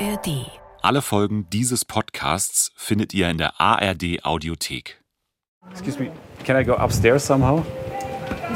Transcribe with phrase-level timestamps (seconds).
[0.00, 0.46] ARD.
[0.82, 5.00] Alle Folgen dieses Podcasts findet ihr in der ARD Audiothek.
[5.70, 6.10] Excuse me,
[6.44, 7.64] can I go upstairs somehow?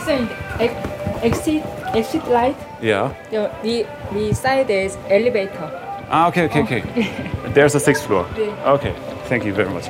[0.04, 0.28] Saying
[0.58, 0.74] ex-
[1.22, 1.62] exit
[1.94, 2.54] exit light?
[2.82, 3.10] Yeah.
[3.30, 5.70] The the beside there's elevator.
[6.08, 6.82] Ah, okay, okay, okay.
[7.54, 8.26] There's the sixth floor.
[8.66, 8.92] Okay,
[9.28, 9.88] thank you very much.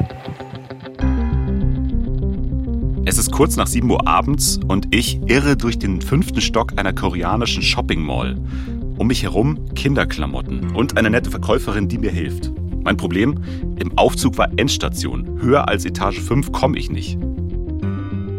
[3.05, 6.93] Es ist kurz nach 7 Uhr abends und ich irre durch den fünften Stock einer
[6.93, 8.37] koreanischen Shopping Mall.
[9.03, 12.53] Um mich herum Kinderklamotten und eine nette Verkäuferin, die mir hilft.
[12.85, 13.43] Mein Problem,
[13.81, 15.41] im Aufzug war Endstation.
[15.41, 17.19] Höher als Etage 5 komme ich nicht.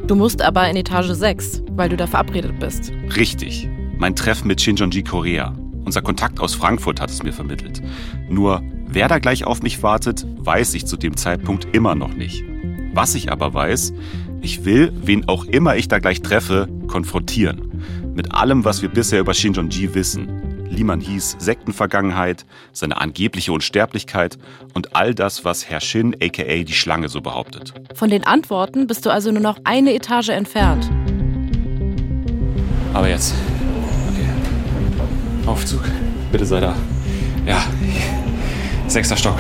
[0.08, 2.94] Du musst aber in Etage 6, weil du da verabredet bist.
[3.18, 3.68] Richtig.
[3.98, 5.54] Mein Treffen mit Shinjonji Korea.
[5.84, 7.82] Unser Kontakt aus Frankfurt hat es mir vermittelt.
[8.30, 12.42] Nur, wer da gleich auf mich wartet, weiß ich zu dem Zeitpunkt immer noch nicht.
[12.94, 13.94] Was ich aber weiß,
[14.42, 17.84] ich will, wen auch immer ich da gleich treffe, konfrontieren.
[18.16, 20.43] Mit allem, was wir bisher über Shinjonji wissen.
[20.74, 24.38] Liman hieß Sektenvergangenheit, seine angebliche Unsterblichkeit
[24.74, 27.74] und all das, was Herr Shin aka die Schlange so behauptet.
[27.94, 30.90] Von den Antworten bist du also nur noch eine Etage entfernt.
[32.94, 33.34] Aber jetzt.
[34.12, 35.48] Okay.
[35.48, 35.84] Aufzug.
[36.32, 36.76] Bitte sei da.
[37.46, 37.64] Ja.
[38.88, 39.40] Sechster Stock.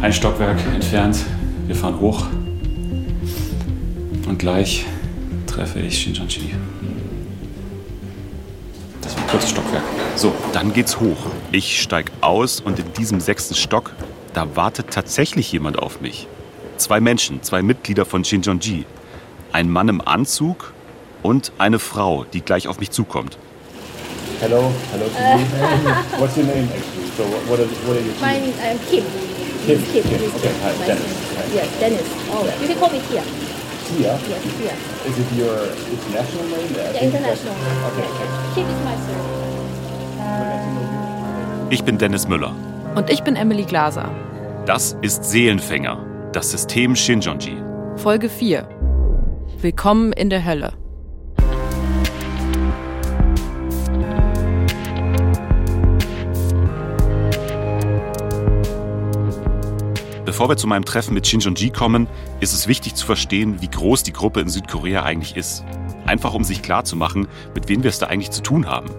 [0.00, 1.16] Ein Stockwerk entfernt.
[1.66, 2.26] Wir fahren hoch.
[4.28, 4.84] Und gleich
[5.46, 6.54] treffe ich Shinjanji.
[9.34, 9.82] Kurzes Stockwerk.
[10.14, 11.16] So, dann geht's hoch.
[11.50, 13.90] Ich steig aus und in diesem sechsten Stock,
[14.32, 16.28] da wartet tatsächlich jemand auf mich.
[16.76, 18.84] Zwei Menschen, zwei Mitglieder von Shinjonji.
[19.50, 20.72] Ein Mann im Anzug
[21.24, 23.36] und eine Frau, die gleich auf mich zukommt.
[24.38, 26.20] Hello, hello to you.
[26.20, 27.10] What's your name actually?
[27.16, 29.02] So what, what, are, what are your My name I'm Kim.
[29.66, 29.82] Kim.
[29.82, 30.04] Kim.
[30.04, 30.22] Kim.
[30.22, 31.36] Is Okay, hi, Dennis.
[31.36, 31.54] Hi.
[31.56, 32.08] Yes, Dennis.
[32.30, 33.53] Oh, you can call me Kia.
[33.96, 34.18] Here?
[34.28, 34.74] Yes, Kia.
[35.06, 35.56] Is it your
[35.94, 36.74] international name?
[36.74, 37.54] Yeah, international.
[37.54, 38.28] Okay, okay.
[38.54, 39.44] Kim is my surname.
[41.70, 42.52] Ich bin Dennis Müller.
[42.96, 44.10] Und ich bin Emily Glaser.
[44.66, 45.98] Das ist Seelenfänger,
[46.32, 47.56] das System Shinjonji.
[47.96, 48.68] Folge 4.
[49.60, 50.72] Willkommen in der Hölle.
[60.34, 62.08] Bevor wir zu meinem Treffen mit Shinjonji kommen,
[62.40, 65.64] ist es wichtig zu verstehen, wie groß die Gruppe in Südkorea eigentlich ist.
[66.06, 68.90] Einfach um sich klarzumachen, mit wem wir es da eigentlich zu tun haben.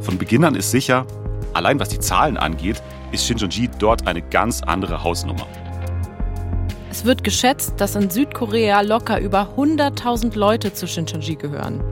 [0.00, 1.06] Von Beginn an ist sicher,
[1.52, 2.82] allein was die Zahlen angeht,
[3.12, 5.46] ist Shinjonji dort eine ganz andere Hausnummer.
[6.90, 11.84] Es wird geschätzt, dass in Südkorea locker über 100.000 Leute zu Shincheonji gehören.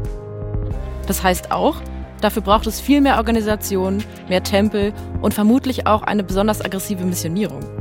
[1.06, 1.77] Das heißt auch,
[2.22, 7.80] dafür braucht es viel mehr Organisation, mehr Tempel und vermutlich auch eine besonders aggressive Missionierung.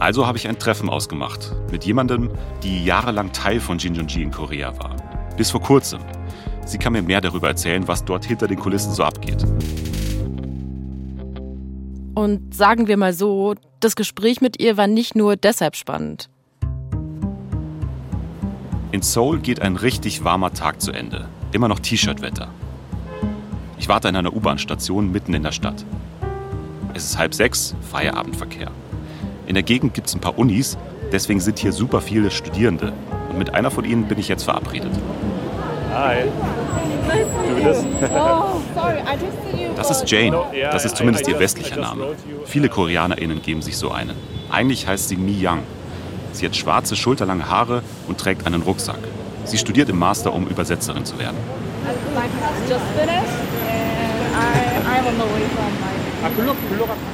[0.00, 2.30] Also habe ich ein Treffen ausgemacht mit jemandem,
[2.62, 4.96] die jahrelang Teil von Shinjonji in Korea war.
[5.36, 6.00] Bis vor kurzem.
[6.64, 9.44] Sie kann mir mehr darüber erzählen, was dort hinter den Kulissen so abgeht.
[12.14, 16.30] Und sagen wir mal so, das Gespräch mit ihr war nicht nur deshalb spannend.
[18.92, 21.28] In Seoul geht ein richtig warmer Tag zu Ende.
[21.52, 22.48] Immer noch T-Shirt-Wetter.
[23.78, 25.84] Ich warte an einer U-Bahn-Station mitten in der Stadt.
[26.94, 28.70] Es ist halb sechs, Feierabendverkehr.
[29.50, 30.78] In der Gegend gibt es ein paar Unis,
[31.10, 32.92] deswegen sind hier super viele Studierende.
[33.30, 34.92] Und mit einer von ihnen bin ich jetzt verabredet.
[35.92, 36.18] Hi.
[37.56, 37.84] We this?
[38.14, 39.72] Oh, sorry, I just see you.
[39.74, 40.40] Das ist Jane.
[40.70, 42.14] Das ist zumindest ihr westlicher Name.
[42.44, 44.14] Viele KoreanerInnen geben sich so einen.
[44.52, 45.64] Eigentlich heißt sie Mi Young.
[46.30, 49.00] Sie hat schwarze, schulterlange Haare und trägt einen Rucksack.
[49.46, 51.38] Sie studiert im Master, um Übersetzerin zu werden.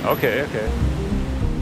[0.04, 0.95] Okay, okay.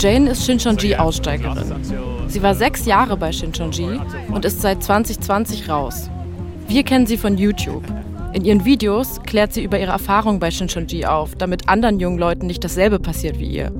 [0.04, 2.28] Jane ist Shincheonji-Aussteigerin.
[2.28, 3.98] Sie war sechs Jahre bei Shincheonji
[4.28, 6.10] und ist seit 2020 raus.
[6.68, 7.84] Wir kennen sie von YouTube.
[8.34, 12.46] In ihren Videos klärt sie über ihre Erfahrung bei Shincheonji auf, damit anderen jungen Leuten
[12.46, 13.72] nicht dasselbe passiert wie ihr.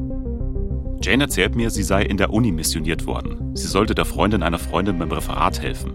[1.03, 3.55] Jane erzählt mir, sie sei in der Uni missioniert worden.
[3.55, 5.93] Sie sollte der Freundin einer Freundin beim Referat helfen.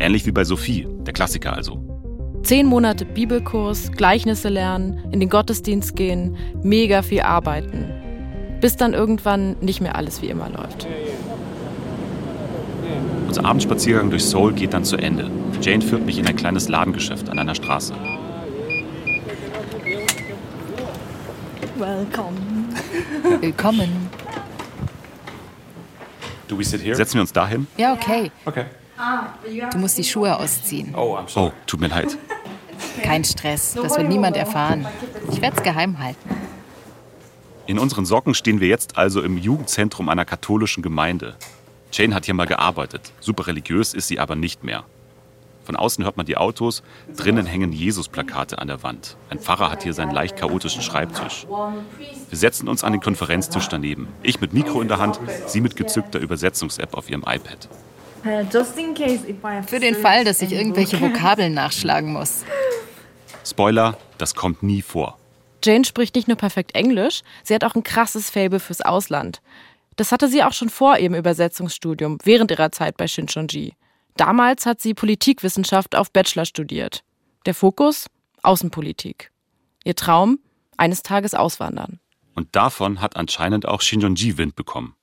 [0.00, 1.78] Ähnlich wie bei Sophie, der Klassiker also.
[2.42, 7.84] Zehn Monate Bibelkurs, Gleichnisse lernen, in den Gottesdienst gehen, mega viel arbeiten.
[8.60, 10.86] Bis dann irgendwann nicht mehr alles wie immer läuft.
[13.26, 15.30] Unser Abendspaziergang durch Seoul geht dann zu Ende.
[15.60, 17.94] Jane führt mich in ein kleines Ladengeschäft an einer Straße.
[23.40, 24.10] Willkommen.
[26.48, 26.96] Do we sit here?
[26.96, 27.66] Setzen wir uns dahin?
[27.76, 28.32] Ja, okay.
[28.46, 28.64] Okay.
[29.70, 30.94] Du musst die Schuhe ausziehen.
[30.96, 31.50] Oh, I'm sorry.
[31.50, 32.16] Oh, tut mir leid.
[33.02, 34.86] Kein Stress, das wird niemand erfahren.
[35.30, 36.47] Ich werde es geheim halten.
[37.68, 41.36] In unseren Socken stehen wir jetzt also im Jugendzentrum einer katholischen Gemeinde.
[41.92, 43.12] Jane hat hier mal gearbeitet.
[43.20, 44.84] Super religiös ist sie aber nicht mehr.
[45.64, 46.82] Von außen hört man die Autos,
[47.14, 49.18] drinnen hängen Jesus-Plakate an der Wand.
[49.28, 51.46] Ein Pfarrer hat hier seinen leicht chaotischen Schreibtisch.
[52.30, 54.08] Wir setzen uns an den Konferenztisch daneben.
[54.22, 57.68] Ich mit Mikro in der Hand, sie mit gezückter Übersetzungs-App auf ihrem iPad.
[59.66, 62.44] Für den Fall, dass ich irgendwelche Vokabeln nachschlagen muss.
[63.44, 65.17] Spoiler, das kommt nie vor.
[65.62, 69.40] Jane spricht nicht nur perfekt Englisch, sie hat auch ein krasses Faible fürs Ausland.
[69.96, 73.74] Das hatte sie auch schon vor ihrem Übersetzungsstudium, während ihrer Zeit bei Shincheonji.
[74.16, 77.02] Damals hat sie Politikwissenschaft auf Bachelor studiert.
[77.46, 78.06] Der Fokus?
[78.42, 79.32] Außenpolitik.
[79.84, 80.38] Ihr Traum?
[80.76, 81.98] Eines Tages auswandern.
[82.34, 84.94] Und davon hat anscheinend auch Shincheonji Wind bekommen.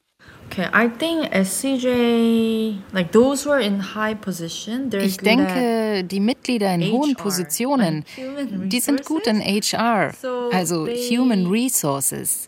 [5.01, 11.17] Ich denke, die Mitglieder in hohen Positionen, die sind gut in HR, So also they-
[11.17, 12.47] Human Resources.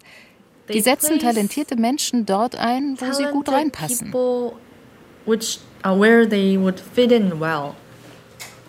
[0.72, 4.12] Die setzen talentierte Menschen dort ein, wo sie gut talented reinpassen.
[4.12, 4.54] People
[5.26, 7.74] which are where they would fit in well.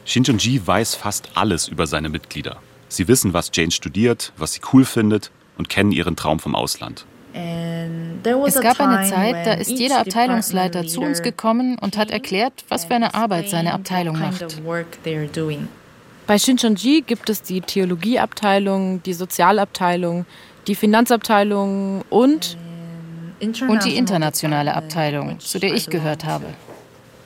[0.05, 2.57] Shincheonji weiß fast alles über seine Mitglieder.
[2.89, 7.05] Sie wissen, was Jane studiert, was sie cool findet und kennen ihren Traum vom Ausland.
[7.35, 10.91] And there was Es a gab eine time Zeit, da when ist jeder Abteilungsleiter department
[10.91, 14.15] zu uns leader gekommen und hat came erklärt, was für eine and Arbeit seine explained
[14.15, 14.63] Abteilung macht.
[16.27, 20.27] Bei Shincheonji gibt es die Theologieabteilung, die Sozialabteilung,
[20.67, 22.57] die Finanzabteilung und,
[23.41, 26.47] Und die internationale Abteilung, zu der ich gehört habe.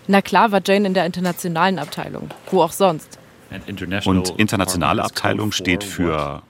[0.09, 2.29] na klar war Jane in der internationalen Abteilung.
[2.51, 3.19] Wo auch sonst.
[4.05, 6.43] Und internationale Abteilung steht für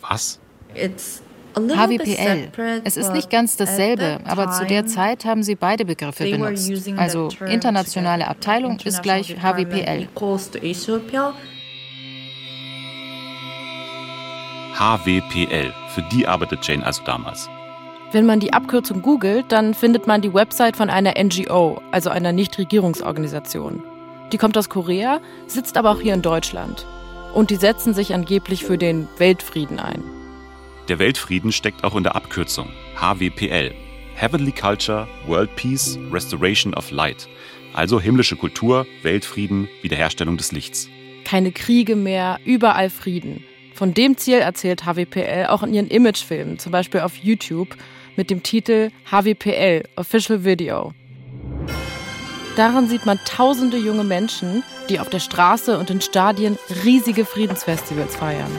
[0.00, 0.38] was?
[0.74, 1.22] It's
[1.58, 2.80] HWPL.
[2.84, 6.70] Es ist nicht ganz dasselbe, aber zu der Zeit haben sie beide Begriffe benutzt.
[6.96, 8.28] Also internationale.
[8.28, 10.08] Abteilung ist gleich HWPL.
[14.74, 15.72] HWPL.
[15.94, 17.48] Für die arbeitet Jane also damals.
[18.12, 22.32] Wenn man die Abkürzung googelt, dann findet man die Website von einer NGO, also einer
[22.32, 23.82] Nichtregierungsorganisation.
[24.32, 26.86] Die kommt aus Korea, sitzt aber auch hier in Deutschland.
[27.34, 30.02] Und die setzen sich angeblich für den Weltfrieden ein.
[30.88, 33.74] Der Weltfrieden steckt auch in der Abkürzung HWPL.
[34.14, 37.28] Heavenly Culture, World Peace, Restoration of Light.
[37.74, 40.88] Also himmlische Kultur, Weltfrieden, Wiederherstellung des Lichts.
[41.26, 43.44] Keine Kriege mehr, überall Frieden.
[43.74, 47.76] Von dem Ziel erzählt HWPL auch in ihren Imagefilmen, zum Beispiel auf YouTube
[48.16, 50.94] mit dem Titel HWPL Official Video.
[52.56, 58.16] Darin sieht man tausende junge Menschen, die auf der Straße und in Stadien riesige Friedensfestivals
[58.16, 58.50] feiern.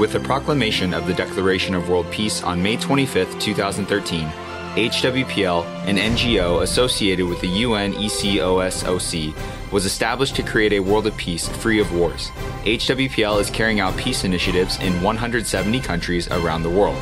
[0.00, 4.28] With the proclamation of the Declaration of World Peace on May 25, 2013,
[4.74, 9.34] HWPL, an NGO associated with the E UNECOSOC,
[9.70, 12.30] was established to create a world of peace free of wars.
[12.64, 16.96] HWPL is carrying out peace initiatives in 170 countries around the world.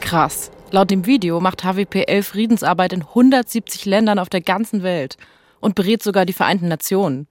[0.00, 0.50] Krass.
[0.70, 5.18] Laut dem Video macht HWPL Friedensarbeit in 170 Ländern auf der ganzen Welt
[5.60, 7.26] und berät sogar die Vereinten Nationen.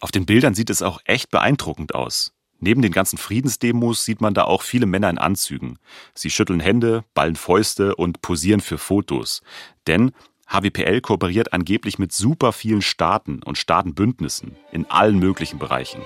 [0.00, 2.30] Auf den Bildern sieht es auch echt beeindruckend aus.
[2.60, 5.78] Neben den ganzen Friedensdemos sieht man da auch viele Männer in Anzügen.
[6.14, 9.42] Sie schütteln Hände, ballen Fäuste und posieren für Fotos.
[9.86, 10.12] Denn
[10.48, 16.00] HWPL kooperiert angeblich mit super vielen Staaten und Staatenbündnissen in allen möglichen Bereichen.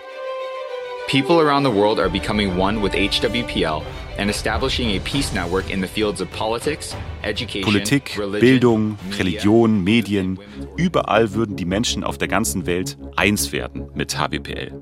[1.09, 3.83] People around the world are becoming one with HWPL
[4.19, 9.19] and establishing a peace network in the fields of politics, education, Politik, religion, Bildung, media,
[9.19, 10.39] Religion, Medien,
[10.77, 14.73] überall würden die Menschen auf der ganzen Welt eins werden mit HWPL.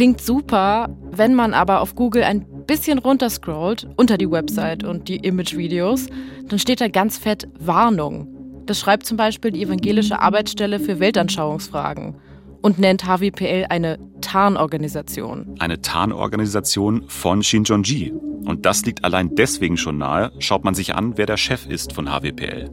[0.00, 5.16] Klingt super, wenn man aber auf Google ein bisschen runterscrollt unter die Website und die
[5.16, 6.06] Imagevideos,
[6.48, 8.62] dann steht da ganz fett Warnung.
[8.64, 12.16] Das schreibt zum Beispiel die Evangelische Arbeitsstelle für Weltanschauungsfragen
[12.62, 15.56] und nennt HWPL eine Tarnorganisation.
[15.58, 18.14] Eine Tarnorganisation von Shincheonji.
[18.46, 21.92] Und das liegt allein deswegen schon nahe, schaut man sich an, wer der Chef ist
[21.92, 22.70] von HWPL.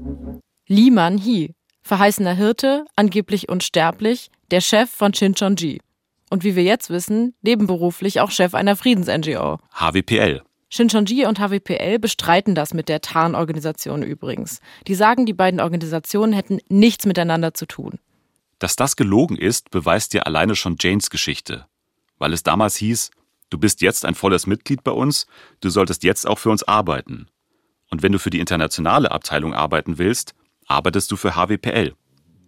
[0.70, 5.82] Lee Man-hee, verheißener Hirte, angeblich unsterblich, der Chef von Shincheonji.
[6.30, 9.60] Und wie wir jetzt wissen, nebenberuflich auch Chef einer Friedens-NGO.
[9.74, 10.42] HWPL.
[10.70, 14.60] Shincheonji und HWPL bestreiten das mit der Tarn-Organisation übrigens.
[14.88, 18.00] Die sagen, die beiden Organisationen hätten nichts miteinander zu tun.
[18.60, 21.66] Dass das gelogen ist, beweist ja alleine schon Janes Geschichte.
[22.18, 23.12] Weil es damals hieß,
[23.50, 25.28] du bist jetzt ein volles Mitglied bei uns,
[25.62, 27.28] du solltest jetzt auch für uns arbeiten.
[27.90, 30.34] Und wenn du für die internationale Abteilung arbeiten willst,
[30.68, 31.94] arbeitest du für HWPL.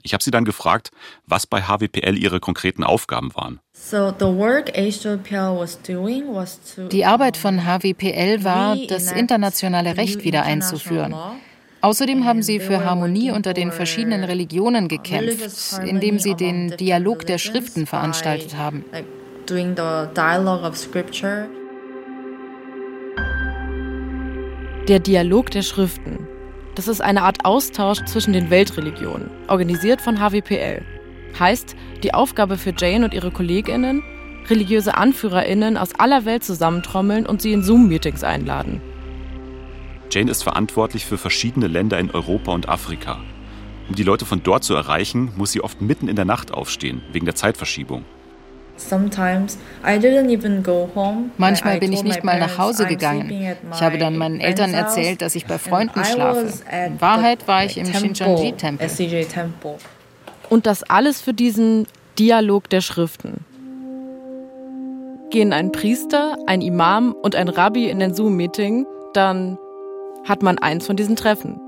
[0.04, 0.92] Ich habe sie dann gefragt,
[1.26, 3.60] was bei HWPL ihre konkreten Aufgaben waren.
[6.92, 11.12] Die Arbeit von HWPL war, das internationale Recht wieder international einzuführen.
[11.12, 11.36] law.
[11.82, 16.78] Außerdem haben sie für Harmonie unter den for verschiedenen Religionen gekämpft, indem sie harmony den
[16.78, 18.84] Dialog der Schriften veranstaltet haben.
[24.88, 26.28] Der Dialog der Schriften.
[26.76, 30.82] Das ist eine Art Austausch zwischen den Weltreligionen, organisiert von HWPL.
[31.38, 34.04] Heißt, die Aufgabe für Jane und ihre KollegInnen,
[34.50, 38.82] religiöse AnführerInnen aus aller Welt zusammentrommeln und sie in Zoom-Meetings einladen.
[40.12, 43.20] Jane ist verantwortlich für verschiedene Länder in Europa und Afrika.
[43.88, 47.02] Um die Leute von dort zu erreichen, muss sie oft mitten in der Nacht aufstehen,
[47.12, 48.06] wegen der Zeitverschiebung.
[51.38, 53.30] Manchmal bin ich nicht mal nach Hause gegangen.
[53.74, 56.48] Ich habe dann meinen Eltern erzählt, dass ich bei Freunden schlafe.
[56.88, 58.84] In Wahrheit war ich im Shincheonji-Tempel.
[60.50, 61.86] Und das alles für diesen
[62.18, 63.46] Dialog der Schriften.
[65.30, 69.58] Gehen ein Priester, ein Imam und ein Rabbi in ein Zoom-Meeting, dann
[70.28, 71.60] hat man eins von diesen Treffen.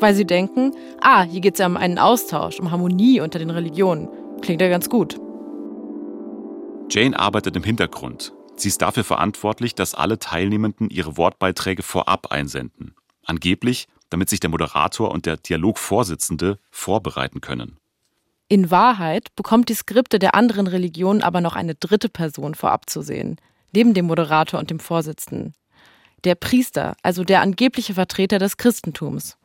[0.00, 3.50] Weil sie denken, ah, hier geht es ja um einen Austausch, um Harmonie unter den
[3.50, 4.08] Religionen.
[4.40, 5.18] Klingt ja ganz gut.
[6.90, 8.32] Jane arbeitet im Hintergrund.
[8.56, 12.94] Sie ist dafür verantwortlich, dass alle Teilnehmenden ihre Wortbeiträge vorab einsenden.
[13.24, 17.76] Angeblich, damit sich der Moderator und der Dialogvorsitzende vorbereiten können.
[18.48, 23.02] In Wahrheit bekommt die Skripte der anderen Religionen aber noch eine dritte Person vorab zu
[23.02, 23.36] sehen,
[23.74, 25.52] neben dem Moderator und dem Vorsitzenden.
[26.24, 29.36] Der Priester, also der angebliche Vertreter des Christentums.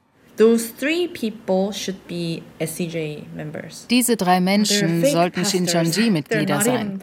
[3.89, 6.99] Diese drei Menschen sollten Shincheonji-Mitglieder sein.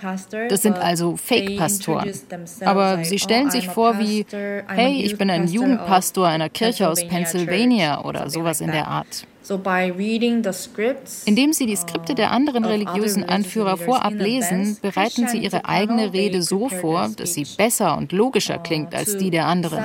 [0.48, 2.12] Das sind also Fake-Pastoren.
[2.64, 8.04] Aber sie stellen sich vor wie, hey, ich bin ein Jugendpastor einer Kirche aus Pennsylvania
[8.04, 9.26] oder sowas in der Art.
[11.26, 16.42] Indem sie die Skripte der anderen religiösen Anführer vorab lesen, bereiten sie ihre eigene Rede
[16.42, 19.84] so vor, dass sie besser und logischer klingt als die der anderen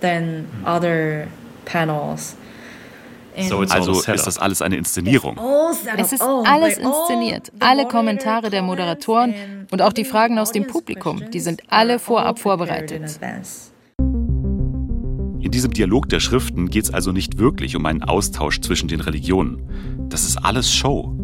[0.00, 1.26] than other
[1.64, 2.36] panels.
[3.36, 5.38] Also ist das alles eine Inszenierung.
[5.98, 7.52] Es ist alles inszeniert.
[7.60, 12.38] Alle Kommentare der Moderatoren und auch die Fragen aus dem Publikum, die sind alle vorab
[12.38, 13.20] vorbereitet.
[15.46, 19.00] In diesem Dialog der Schriften geht es also nicht wirklich um einen Austausch zwischen den
[19.00, 19.62] Religionen.
[20.08, 21.16] Das ist alles Show.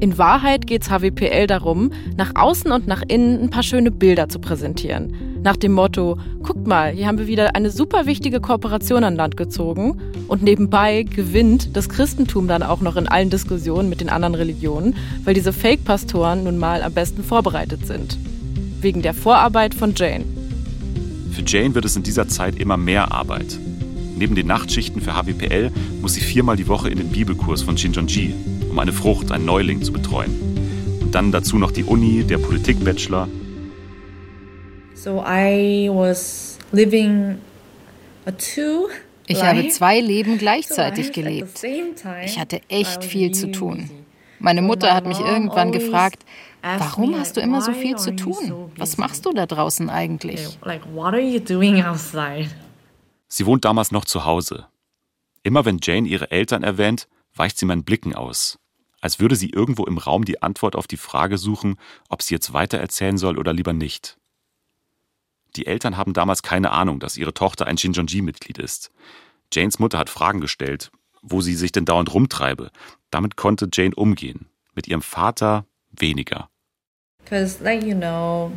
[0.00, 4.28] In Wahrheit geht es HWPL darum, nach außen und nach innen ein paar schöne Bilder
[4.28, 5.14] zu präsentieren.
[5.42, 9.38] Nach dem Motto, guckt mal, hier haben wir wieder eine super wichtige Kooperation an Land
[9.38, 14.34] gezogen und nebenbei gewinnt das Christentum dann auch noch in allen Diskussionen mit den anderen
[14.34, 14.94] Religionen,
[15.24, 18.18] weil diese Fake-Pastoren nun mal am besten vorbereitet sind.
[18.82, 20.26] Wegen der Vorarbeit von Jane.
[21.34, 23.58] Für Jane wird es in dieser Zeit immer mehr Arbeit.
[24.16, 28.32] Neben den Nachtschichten für HWPL muss sie viermal die Woche in den Bibelkurs von Shinjonji
[28.74, 30.98] um eine Frucht, einen Neuling zu betreuen.
[31.00, 33.28] Und dann dazu noch die Uni, der Politik-Bachelor.
[34.94, 37.38] So I was living
[38.26, 38.88] a two
[39.26, 41.62] ich habe zwei Leben gleichzeitig gelebt.
[42.24, 43.88] Ich hatte echt viel zu tun.
[44.40, 46.24] Meine Mutter hat mich irgendwann gefragt,
[46.78, 48.72] warum hast du immer so viel zu tun?
[48.76, 50.58] Was machst du da draußen eigentlich?
[53.28, 54.66] Sie wohnt damals noch zu Hause.
[55.42, 58.58] Immer wenn Jane ihre Eltern erwähnt, weicht sie meinen Blicken aus
[59.04, 61.76] als würde sie irgendwo im Raum die Antwort auf die Frage suchen,
[62.08, 64.16] ob sie jetzt weitererzählen soll oder lieber nicht.
[65.56, 68.92] Die Eltern haben damals keine Ahnung, dass ihre Tochter ein Shinjonji-Mitglied ist.
[69.52, 70.90] Janes Mutter hat Fragen gestellt,
[71.20, 72.70] wo sie sich denn dauernd rumtreibe.
[73.10, 74.48] Damit konnte Jane umgehen.
[74.74, 76.48] Mit ihrem Vater weniger.
[77.24, 78.52] Because, like you know,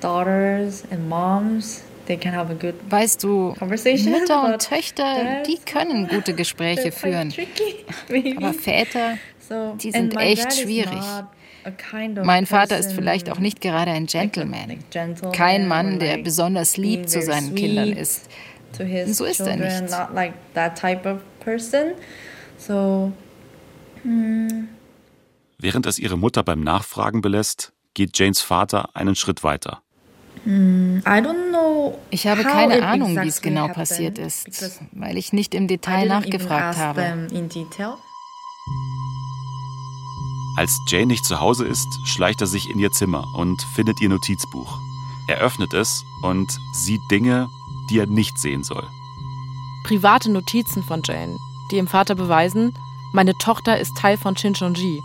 [0.00, 1.82] daughters and moms
[2.88, 7.32] Weißt du, Mütter und Töchter, die können gute Gespräche führen.
[8.36, 9.18] Aber Väter,
[9.82, 11.02] die sind echt schwierig.
[12.22, 14.78] Mein Vater ist vielleicht auch nicht gerade ein Gentleman.
[15.32, 18.28] Kein Mann, der besonders lieb zu seinen Kindern ist.
[19.06, 19.90] So ist er nicht.
[24.02, 24.68] Hmm.
[25.58, 29.82] Während es ihre Mutter beim Nachfragen belässt, geht Janes Vater einen Schritt weiter.
[30.44, 31.02] Hmm,
[32.10, 36.76] ich habe keine Ahnung, wie es genau passiert ist, weil ich nicht im Detail nachgefragt
[36.76, 37.26] habe.
[40.56, 44.08] Als Jane nicht zu Hause ist, schleicht er sich in ihr Zimmer und findet ihr
[44.08, 44.78] Notizbuch.
[45.28, 47.48] Er öffnet es und sieht Dinge,
[47.90, 48.86] die er nicht sehen soll.
[49.84, 51.36] Private Notizen von Jane,
[51.70, 52.72] die ihrem Vater beweisen,
[53.12, 55.00] meine Tochter ist Teil von Shincheonji,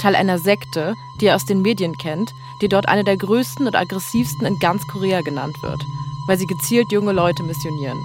[0.00, 2.30] Teil einer Sekte, die er aus den Medien kennt,
[2.62, 5.80] die dort eine der größten und aggressivsten in ganz Korea genannt wird,
[6.26, 7.98] weil sie gezielt junge Leute missionieren.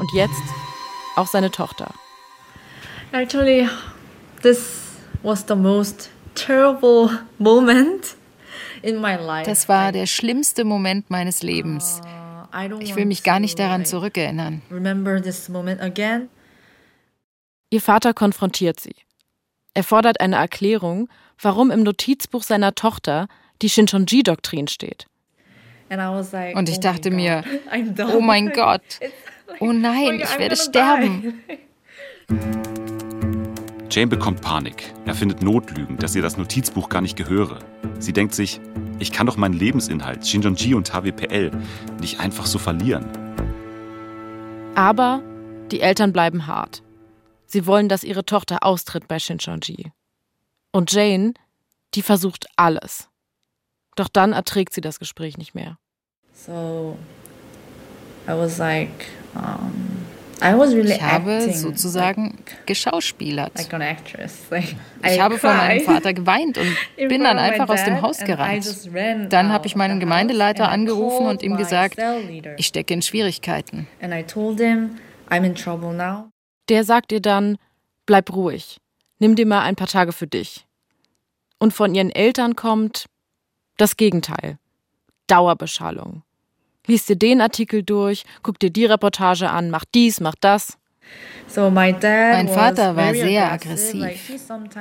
[0.00, 0.42] Und jetzt
[1.16, 1.92] auch seine Tochter.
[3.12, 3.68] Actually,
[4.42, 4.82] this
[5.22, 8.16] was the most terrible moment
[8.82, 9.48] in my life.
[9.48, 12.00] Das war der schlimmste Moment meines Lebens.
[12.02, 14.62] Uh, ich will mich gar nicht daran zurückerinnern.
[14.70, 16.28] Remember this moment again?
[17.70, 18.94] Ihr Vater konfrontiert sie.
[19.74, 21.08] Er fordert eine Erklärung,
[21.40, 23.28] warum im Notizbuch seiner Tochter
[23.62, 25.06] die Shincheonji-Doktrin steht.
[25.90, 27.44] Und ich oh dachte mir,
[28.14, 28.82] oh mein Gott,
[29.60, 31.42] Oh nein, ich werde sterben.
[33.90, 34.92] Jane bekommt Panik.
[35.04, 37.60] Er findet Notlügen, dass ihr das Notizbuch gar nicht gehöre.
[37.98, 38.60] Sie denkt sich,
[38.98, 41.50] ich kann doch meinen Lebensinhalt, Shinjonji und HWPL,
[42.00, 43.06] nicht einfach so verlieren.
[44.74, 45.22] Aber
[45.70, 46.82] die Eltern bleiben hart.
[47.46, 49.92] Sie wollen, dass ihre Tochter austritt bei Shinjonji.
[50.74, 51.34] Und Jane,
[51.94, 53.08] die versucht alles.
[53.94, 55.78] Doch dann erträgt sie das Gespräch nicht mehr.
[56.32, 56.98] So,
[58.26, 60.04] I was like, um
[60.40, 63.52] ich habe sozusagen geschauspielert.
[65.04, 66.76] Ich habe vor meinem Vater geweint und
[67.08, 68.66] bin dann einfach aus dem Haus gerannt.
[69.32, 71.98] Dann habe ich meinen Gemeindeleiter angerufen und ihm gesagt,
[72.56, 73.86] ich stecke in Schwierigkeiten.
[76.68, 77.58] Der sagt ihr dann,
[78.06, 78.80] bleib ruhig,
[79.18, 80.66] nimm dir mal ein paar Tage für dich.
[81.58, 83.06] Und von ihren Eltern kommt
[83.76, 84.58] das Gegenteil.
[85.26, 86.22] Dauerbeschallung.
[86.86, 90.78] Lies dir den Artikel durch, guck dir die Reportage an, mach dies, mach das.
[91.56, 94.32] mein Vater war sehr aggressiv.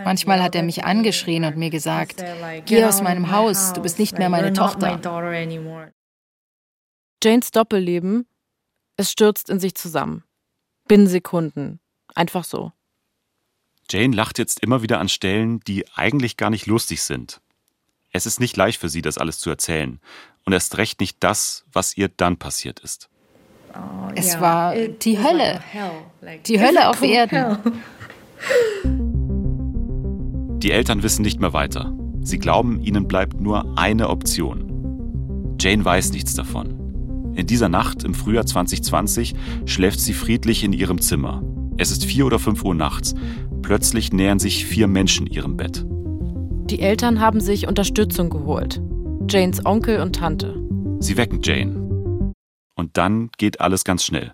[0.04, 2.24] Manchmal hat er mich angeschrien und mir gesagt,
[2.66, 5.00] geh aus meinem Haus, du bist nicht mehr meine Tochter.
[7.24, 8.28] Janes Doppelleben,
[8.98, 10.24] es stürzt in sich zusammen.
[10.88, 11.80] Binnen Sekunden.
[12.16, 12.74] Einfach so.
[13.94, 17.42] Jane lacht jetzt immer wieder an Stellen, die eigentlich gar nicht lustig sind.
[18.12, 20.00] Es ist nicht leicht für sie, das alles zu erzählen
[20.46, 23.08] und erst recht nicht das, was ihr dann passiert ist.
[23.76, 25.62] Oh, es war die Hölle.
[26.48, 27.58] Die Hölle auf Erden.
[30.60, 31.94] Die Eltern wissen nicht mehr weiter.
[32.22, 35.56] Sie glauben, ihnen bleibt nur eine Option.
[35.60, 37.34] Jane weiß nichts davon.
[37.36, 39.36] In dieser Nacht im Frühjahr 2020
[39.66, 41.44] schläft sie friedlich in ihrem Zimmer.
[41.78, 43.16] Es ist vier oder fünf Uhr nachts.
[43.62, 45.84] Plötzlich nähern sich vier Menschen ihrem Bett.
[46.70, 48.80] Die Eltern haben sich Unterstützung geholt.
[49.28, 50.62] Janes Onkel und Tante.
[51.00, 52.32] Sie wecken Jane.
[52.76, 54.34] Und dann geht alles ganz schnell.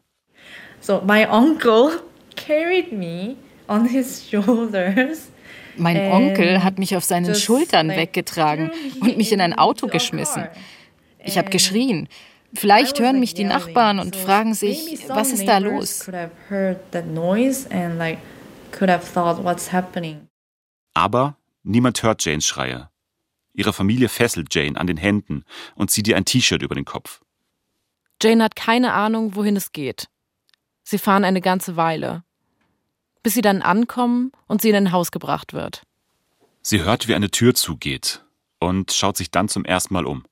[0.81, 2.01] So my uncle
[2.36, 3.36] carried me
[3.67, 5.29] on his shoulders.
[5.77, 10.46] Mein Onkel hat mich auf seinen Schultern weggetragen und mich in ein Auto geschmissen.
[11.24, 12.10] Ich habe geschrien.
[12.53, 16.09] Vielleicht hören mich die Nachbarn und fragen sich, was ist da los?
[20.93, 22.89] Aber niemand hört Janes Schreie.
[23.53, 25.43] Ihre Familie fesselt Jane an den Händen
[25.75, 27.21] und zieht ihr ein T-Shirt über den Kopf.
[28.21, 30.07] Jane hat keine Ahnung, wohin es geht.
[30.83, 32.23] Sie fahren eine ganze Weile,
[33.21, 35.83] bis sie dann ankommen und sie in ein Haus gebracht wird.
[36.62, 38.23] Sie hört, wie eine Tür zugeht
[38.59, 40.25] und schaut sich dann zum ersten Mal um.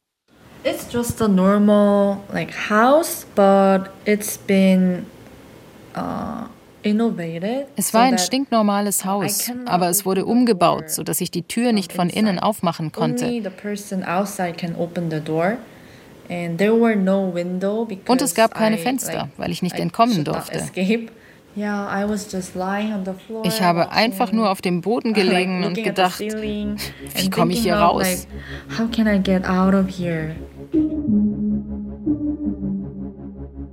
[0.63, 5.05] It's just a normal like house, but it's been
[5.95, 6.47] uh,
[7.75, 12.09] es war ein stinknormales Haus, aber es wurde umgebaut, sodass ich die Tür nicht von
[12.09, 13.25] innen aufmachen konnte.
[18.07, 20.63] Und es gab keine Fenster, weil ich nicht entkommen durfte.
[23.43, 28.27] Ich habe einfach nur auf dem Boden gelegen und gedacht, wie komme ich hier raus?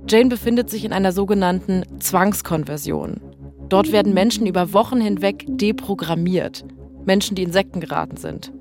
[0.07, 3.21] Jane befindet sich in einer sogenannten Zwangskonversion.
[3.69, 6.65] Dort werden Menschen über Wochen hinweg deprogrammiert.
[7.05, 8.51] Menschen, die in Sekten geraten sind.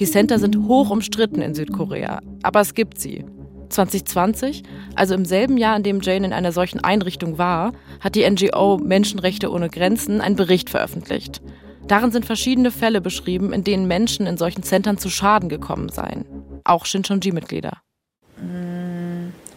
[0.00, 3.24] Die Center sind hoch umstritten in Südkorea, aber es gibt sie.
[3.72, 4.62] 2020,
[4.94, 8.78] also im selben Jahr, in dem Jane in einer solchen Einrichtung war, hat die NGO
[8.78, 11.42] Menschenrechte ohne Grenzen einen Bericht veröffentlicht.
[11.88, 16.24] Darin sind verschiedene Fälle beschrieben, in denen Menschen in solchen Zentren zu Schaden gekommen seien.
[16.64, 17.78] Auch Shincheonji-Mitglieder.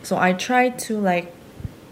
[0.01, 1.27] So I tried to like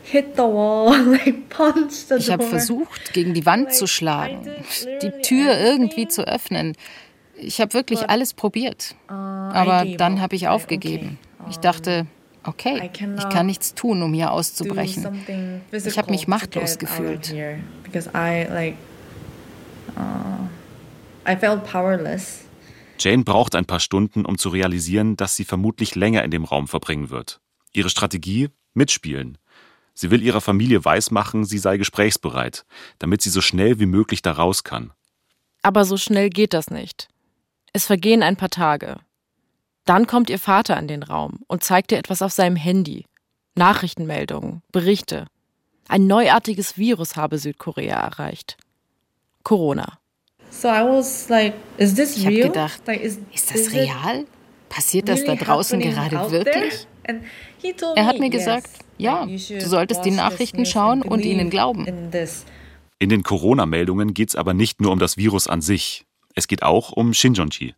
[0.03, 2.17] hit the wall, like punch the door.
[2.17, 4.47] Ich habe versucht, gegen die Wand zu schlagen,
[5.01, 6.75] die Tür irgendwie zu öffnen.
[7.35, 8.95] Ich habe wirklich alles probiert.
[9.09, 11.17] Uh, Aber dann habe ich aufgegeben.
[11.49, 12.07] Ich dachte,
[12.43, 15.21] okay, ich kann nichts tun, um hier auszubrechen.
[15.71, 17.33] Ich habe mich machtlos gefühlt.
[19.95, 20.47] Uh,
[22.99, 26.67] Jane braucht ein paar Stunden, um zu realisieren, dass sie vermutlich länger in dem Raum
[26.67, 27.41] verbringen wird.
[27.73, 28.49] Ihre Strategie?
[28.73, 29.37] Mitspielen.
[29.93, 32.65] Sie will ihrer Familie weismachen, sie sei gesprächsbereit,
[32.97, 34.91] damit sie so schnell wie möglich da raus kann.
[35.61, 37.09] Aber so schnell geht das nicht.
[37.71, 38.97] Es vergehen ein paar Tage.
[39.85, 43.05] Dann kommt ihr Vater in den Raum und zeigt ihr etwas auf seinem Handy.
[43.55, 45.27] Nachrichtenmeldungen, Berichte.
[45.87, 48.57] Ein neuartiges Virus habe Südkorea erreicht.
[49.43, 49.99] Corona.
[50.49, 54.25] So I was like, is this ich habe gedacht, like, is, ist das real?
[54.69, 56.87] Passiert das da draußen gerade wirklich?
[57.95, 61.85] Er hat mir gesagt, ja, du solltest die Nachrichten schauen und ihnen glauben.
[62.99, 66.05] In den Corona-Meldungen geht es aber nicht nur um das Virus an sich.
[66.35, 67.75] Es geht auch um Shinjonji.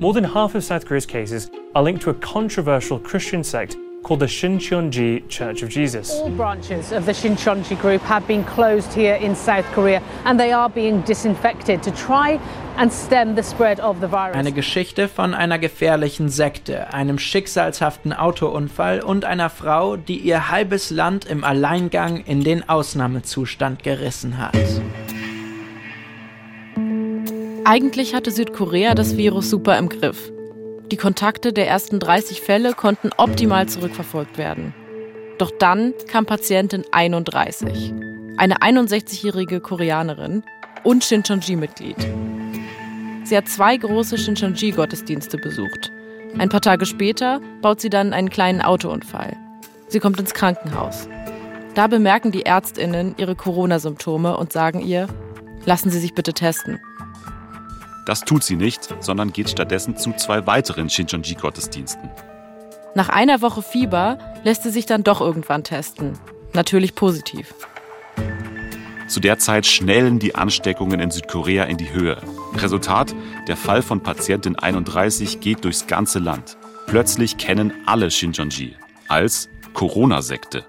[0.00, 4.20] More than half of South Korea's cases are linked to a controversial Christian sect called
[4.20, 6.12] the Shincheonji Church of Jesus.
[6.12, 10.52] All branches of the Shincheonji group have been closed here in South Korea and they
[10.52, 12.38] are being disinfected to try
[12.76, 14.36] and stem the spread of the virus.
[14.36, 20.90] Eine Geschichte von einer gefährlichen Sekte, einem schicksalshaften Autounfall und einer Frau, die ihr halbes
[20.90, 24.54] Land im Alleingang in den Ausnahmezustand gerissen hat.
[27.64, 30.32] Eigentlich hatte Südkorea das Virus super im Griff.
[30.90, 34.74] Die Kontakte der ersten 30 Fälle konnten optimal zurückverfolgt werden.
[35.38, 37.92] Doch dann kam Patientin 31,
[38.36, 40.42] eine 61-jährige Koreanerin
[40.82, 41.96] und Shincheonji-Mitglied.
[43.24, 45.92] Sie hat zwei große Shincheonji-Gottesdienste besucht.
[46.38, 49.36] Ein paar Tage später baut sie dann einen kleinen Autounfall.
[49.88, 51.08] Sie kommt ins Krankenhaus.
[51.74, 55.06] Da bemerken die Ärztinnen ihre Corona-Symptome und sagen ihr,
[55.64, 56.80] lassen Sie sich bitte testen.
[58.08, 62.08] Das tut sie nicht, sondern geht stattdessen zu zwei weiteren Shincheonji-Gottesdiensten.
[62.94, 66.18] Nach einer Woche Fieber lässt sie sich dann doch irgendwann testen.
[66.54, 67.52] Natürlich positiv.
[69.08, 72.16] Zu der Zeit schnellen die Ansteckungen in Südkorea in die Höhe.
[72.54, 73.14] Resultat,
[73.46, 76.56] der Fall von Patientin 31 geht durchs ganze Land.
[76.86, 78.74] Plötzlich kennen alle Shincheonji
[79.08, 80.64] als Corona-Sekte.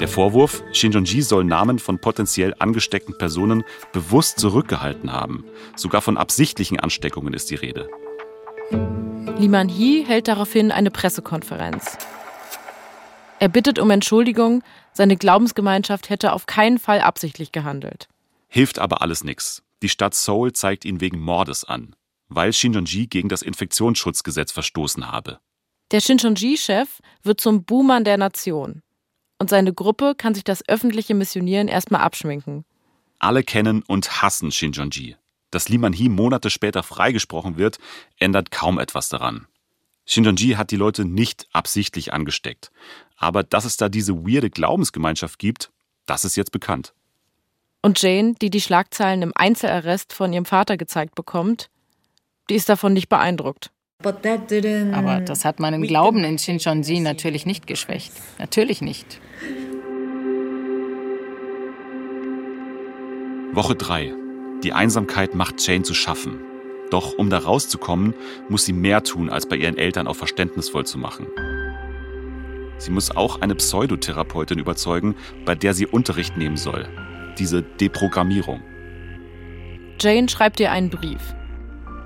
[0.00, 5.44] Der Vorwurf, Shinjonji soll Namen von potenziell angesteckten Personen bewusst zurückgehalten haben.
[5.76, 7.88] Sogar von absichtlichen Ansteckungen ist die Rede.
[9.38, 11.98] Liman Hee hält daraufhin eine Pressekonferenz.
[13.38, 18.08] Er bittet um Entschuldigung, seine Glaubensgemeinschaft hätte auf keinen Fall absichtlich gehandelt.
[18.48, 19.62] Hilft aber alles nichts.
[19.82, 21.96] Die Stadt Seoul zeigt ihn wegen Mordes an,
[22.28, 25.38] weil Shinjonji gegen das Infektionsschutzgesetz verstoßen habe.
[25.90, 28.82] Der Shincheonji-Chef wird zum Buhmann der Nation
[29.42, 32.64] und seine Gruppe kann sich das öffentliche Missionieren erstmal abschminken.
[33.18, 35.16] Alle kennen und hassen Shinjonji.
[35.50, 37.78] Dass Liman Hee Monate später freigesprochen wird,
[38.20, 39.48] ändert kaum etwas daran.
[40.06, 42.70] Shinjonji hat die Leute nicht absichtlich angesteckt.
[43.16, 45.72] Aber dass es da diese weirde Glaubensgemeinschaft gibt,
[46.06, 46.94] das ist jetzt bekannt.
[47.82, 51.68] Und Jane, die die Schlagzeilen im Einzelarrest von ihrem Vater gezeigt bekommt,
[52.48, 53.72] die ist davon nicht beeindruckt.
[54.04, 58.12] Aber das hat meinen Glauben in Shincheonji natürlich nicht geschwächt.
[58.38, 59.20] Natürlich nicht.
[63.54, 64.14] Woche 3.
[64.62, 66.40] Die Einsamkeit macht Jane zu schaffen.
[66.90, 68.14] Doch um da rauszukommen,
[68.48, 71.26] muss sie mehr tun, als bei ihren Eltern auch verständnisvoll zu machen.
[72.78, 76.88] Sie muss auch eine Pseudotherapeutin überzeugen, bei der sie Unterricht nehmen soll.
[77.38, 78.62] Diese Deprogrammierung.
[80.00, 81.34] Jane schreibt ihr einen Brief.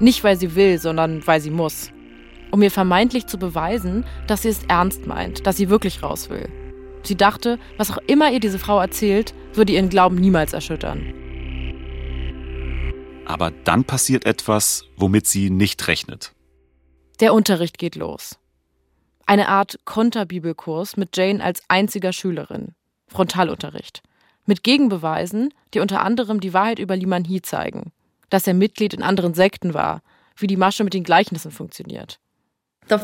[0.01, 1.93] Nicht, weil sie will, sondern weil sie muss.
[2.51, 6.49] Um mir vermeintlich zu beweisen, dass sie es ernst meint, dass sie wirklich raus will.
[7.07, 11.15] Sie dachte, was auch immer ihr diese Frau erzählt, würde ihren Glauben niemals erschüttern.
[13.25, 16.33] Aber dann passiert etwas, womit sie nicht rechnet.
[17.21, 18.39] Der Unterricht geht los.
[19.27, 22.75] Eine Art Konterbibelkurs mit Jane als einziger Schülerin.
[23.09, 24.03] Frontalunterricht.
[24.45, 27.93] Mit Gegenbeweisen, die unter anderem die Wahrheit über Liman Hee zeigen
[28.31, 30.03] dass er Mitglied in anderen Sekten war,
[30.37, 32.19] wie die Masche mit den Gleichnissen funktioniert.
[32.89, 33.01] Am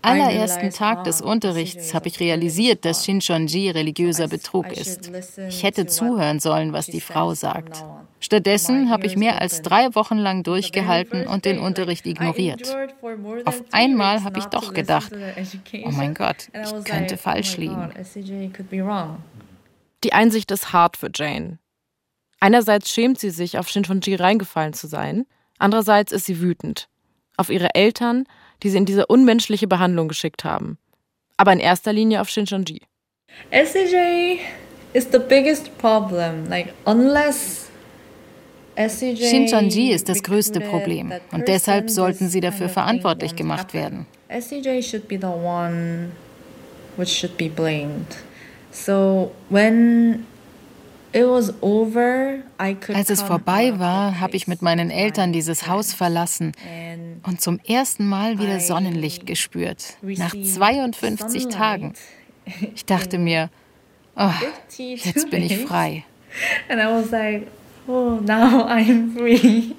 [0.00, 5.10] allerersten Tag des Unterrichts habe ich realisiert, dass Shincheonji religiöser Betrug ist.
[5.48, 7.84] Ich hätte zuhören sollen, was die Frau sagt.
[8.20, 12.76] Stattdessen habe ich mehr als drei Wochen lang durchgehalten und den Unterricht ignoriert.
[13.44, 15.10] Auf einmal habe ich doch gedacht,
[15.84, 17.92] oh mein Gott, ich könnte falsch liegen.
[20.04, 21.58] Die Einsicht ist hart für Jane.
[22.38, 25.26] Einerseits schämt sie sich, auf Shincheonji reingefallen zu sein,
[25.58, 26.88] andererseits ist sie wütend.
[27.36, 28.24] Auf ihre Eltern,
[28.62, 30.78] die sie in diese unmenschliche Behandlung geschickt haben.
[31.36, 32.82] Aber in erster Linie auf Shincheonji.
[33.50, 34.40] SCJ
[34.92, 36.48] is the biggest problem.
[36.48, 37.68] Like, unless
[38.76, 44.06] Shincheonji ist das größte Problem und deshalb sollten sie dafür verantwortlich gemacht werden.
[44.30, 46.10] SCJ should be the one
[46.96, 48.16] which should be blamed.
[48.70, 50.26] So when
[51.14, 56.52] als es vorbei war, habe ich mit meinen Eltern dieses Haus verlassen
[57.24, 61.92] und zum ersten Mal wieder Sonnenlicht gespürt, nach 52 Tagen.
[62.74, 63.50] Ich dachte mir,
[64.16, 64.30] oh,
[64.76, 66.04] jetzt bin ich frei.
[66.68, 67.46] And I was like,
[67.86, 69.74] oh, now I'm free.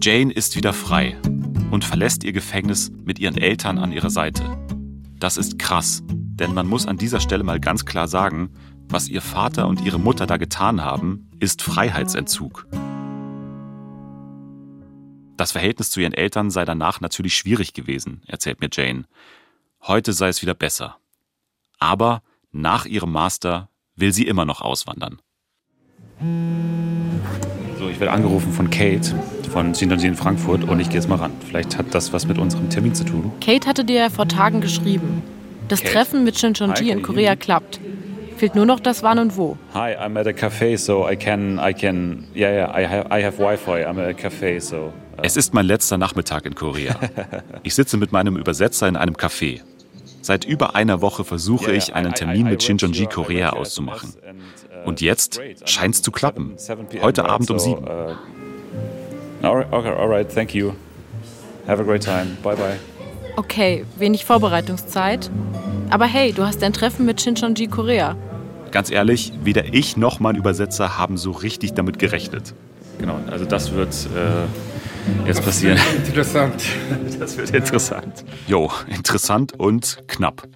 [0.00, 1.16] Jane ist wieder frei
[1.70, 4.58] und verlässt ihr Gefängnis mit ihren Eltern an ihrer Seite.
[5.18, 6.02] Das ist krass,
[6.38, 8.50] denn man muss an dieser Stelle mal ganz klar sagen,
[8.88, 12.66] was ihr Vater und ihre Mutter da getan haben, ist Freiheitsentzug.
[15.36, 19.04] Das Verhältnis zu ihren Eltern sei danach natürlich schwierig gewesen, erzählt mir Jane.
[19.82, 20.96] Heute sei es wieder besser.
[21.78, 25.20] Aber nach ihrem Master will sie immer noch auswandern.
[27.78, 29.14] So, ich werde angerufen von Kate
[29.48, 31.32] von Xinjiang in Frankfurt und ich gehe jetzt mal ran.
[31.46, 33.32] Vielleicht hat das was mit unserem Termin zu tun.
[33.40, 35.22] Kate hatte dir ja vor Tagen geschrieben.
[35.68, 35.92] Das Kate.
[35.92, 37.80] Treffen mit Shincheonji in Korea klappt.
[38.36, 39.58] Fehlt nur noch das Wann und Wo.
[39.74, 43.24] Hi, I'm at a cafe, so I can, I can, yeah, yeah, I have, I
[43.24, 43.84] have Wi-Fi.
[43.84, 44.92] I'm at a cafe, so.
[45.16, 45.22] Uh.
[45.22, 46.94] Es ist mein letzter Nachmittag in Korea.
[47.64, 49.60] Ich sitze mit meinem Übersetzer in einem Café.
[50.22, 54.14] Seit über einer Woche versuche ich, einen Termin mit Shincheonji Korea auszumachen.
[54.14, 56.56] Uh, und jetzt scheint es zu klappen.
[57.02, 57.84] Heute Abend um sieben.
[57.84, 60.74] Uh, okay, alright, thank you.
[61.66, 62.36] Have a great time.
[62.42, 62.97] Bye bye.
[63.38, 65.30] Okay, wenig Vorbereitungszeit.
[65.90, 68.16] Aber hey, du hast ein Treffen mit Shincheonji Korea.
[68.72, 72.52] Ganz ehrlich, weder ich noch mein Übersetzer haben so richtig damit gerechnet.
[72.98, 75.78] Genau, also das wird äh, jetzt passieren.
[76.04, 76.64] Interessant.
[77.20, 78.24] Das wird interessant.
[78.48, 80.48] Jo, interessant und knapp.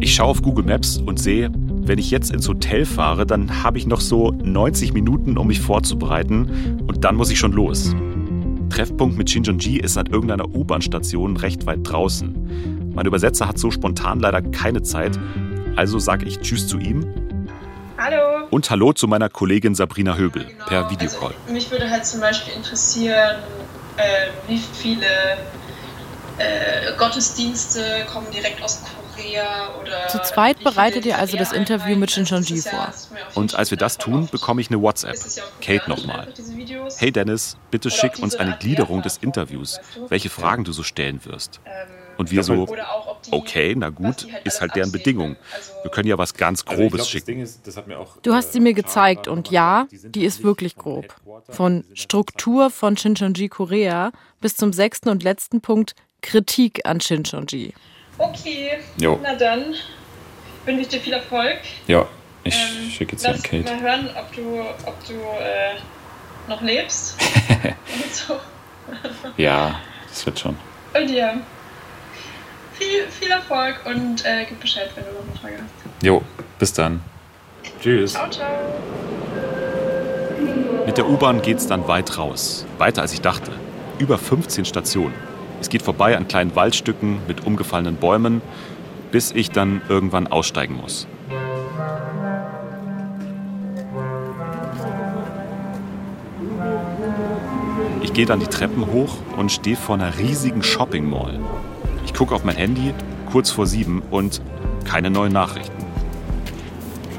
[0.00, 3.76] Ich schaue auf Google Maps und sehe, wenn ich jetzt ins Hotel fahre, dann habe
[3.76, 7.94] ich noch so 90 Minuten, um mich vorzubereiten und dann muss ich schon los.
[8.68, 12.92] Treffpunkt mit Shinjonji ist an irgendeiner U-Bahn-Station recht weit draußen.
[12.94, 15.18] Mein Übersetzer hat so spontan leider keine Zeit,
[15.76, 17.06] also sage ich Tschüss zu ihm.
[17.98, 18.46] Hallo.
[18.50, 20.64] Und Hallo zu meiner Kollegin Sabrina Höbel genau.
[20.66, 21.34] per Videocall.
[21.42, 23.36] Also, mich würde halt zum Beispiel interessieren,
[23.96, 25.04] äh, wie viele
[26.38, 28.82] äh, Gottesdienste kommen direkt aus.
[30.08, 32.92] Zu zweit bereitet ihr also das Interview mit Shincheonji vor.
[33.34, 35.16] Und als wir das tun, bekomme ich eine WhatsApp.
[35.60, 36.28] Kate nochmal.
[36.98, 41.60] Hey Dennis, bitte schick uns eine Gliederung des Interviews, welche Fragen du so stellen wirst.
[41.64, 42.66] Ähm, und wir so,
[43.30, 45.36] okay, na gut, ist halt deren Bedingung.
[45.54, 47.48] Also wir können ja was ganz also Grobes schicken.
[48.22, 51.14] Du hast sie mir gezeigt und ja, die ist wirklich grob.
[51.48, 57.72] Von Struktur von Shincheonji Korea bis zum sechsten und letzten Punkt Kritik an Shincheonji.
[58.18, 59.18] Okay, jo.
[59.22, 59.74] na dann
[60.64, 61.58] wünsche ich dir viel Erfolg.
[61.86, 62.06] Ja,
[62.44, 63.62] ich ähm, schicke jetzt an Kate.
[63.64, 65.76] mal hören, ob du, ob du äh,
[66.48, 67.16] noch lebst.
[68.12, 68.38] so.
[69.36, 70.56] ja, das wird schon.
[70.94, 71.34] Und ja,
[72.72, 76.04] viel, viel Erfolg und äh, gib Bescheid, wenn du noch eine Frage hast.
[76.04, 76.22] Jo,
[76.58, 77.00] bis dann.
[77.80, 78.12] Tschüss.
[78.12, 78.48] Ciao, ciao.
[80.86, 82.64] Mit der U-Bahn geht es dann weit raus.
[82.78, 83.52] Weiter als ich dachte.
[83.98, 85.27] Über 15 Stationen.
[85.60, 88.42] Es geht vorbei an kleinen Waldstücken mit umgefallenen Bäumen,
[89.10, 91.06] bis ich dann irgendwann aussteigen muss.
[98.02, 101.38] Ich gehe dann die Treppen hoch und stehe vor einer riesigen Shopping Mall.
[102.04, 102.94] Ich gucke auf mein Handy,
[103.30, 104.40] kurz vor sieben und
[104.84, 105.76] keine neuen Nachrichten.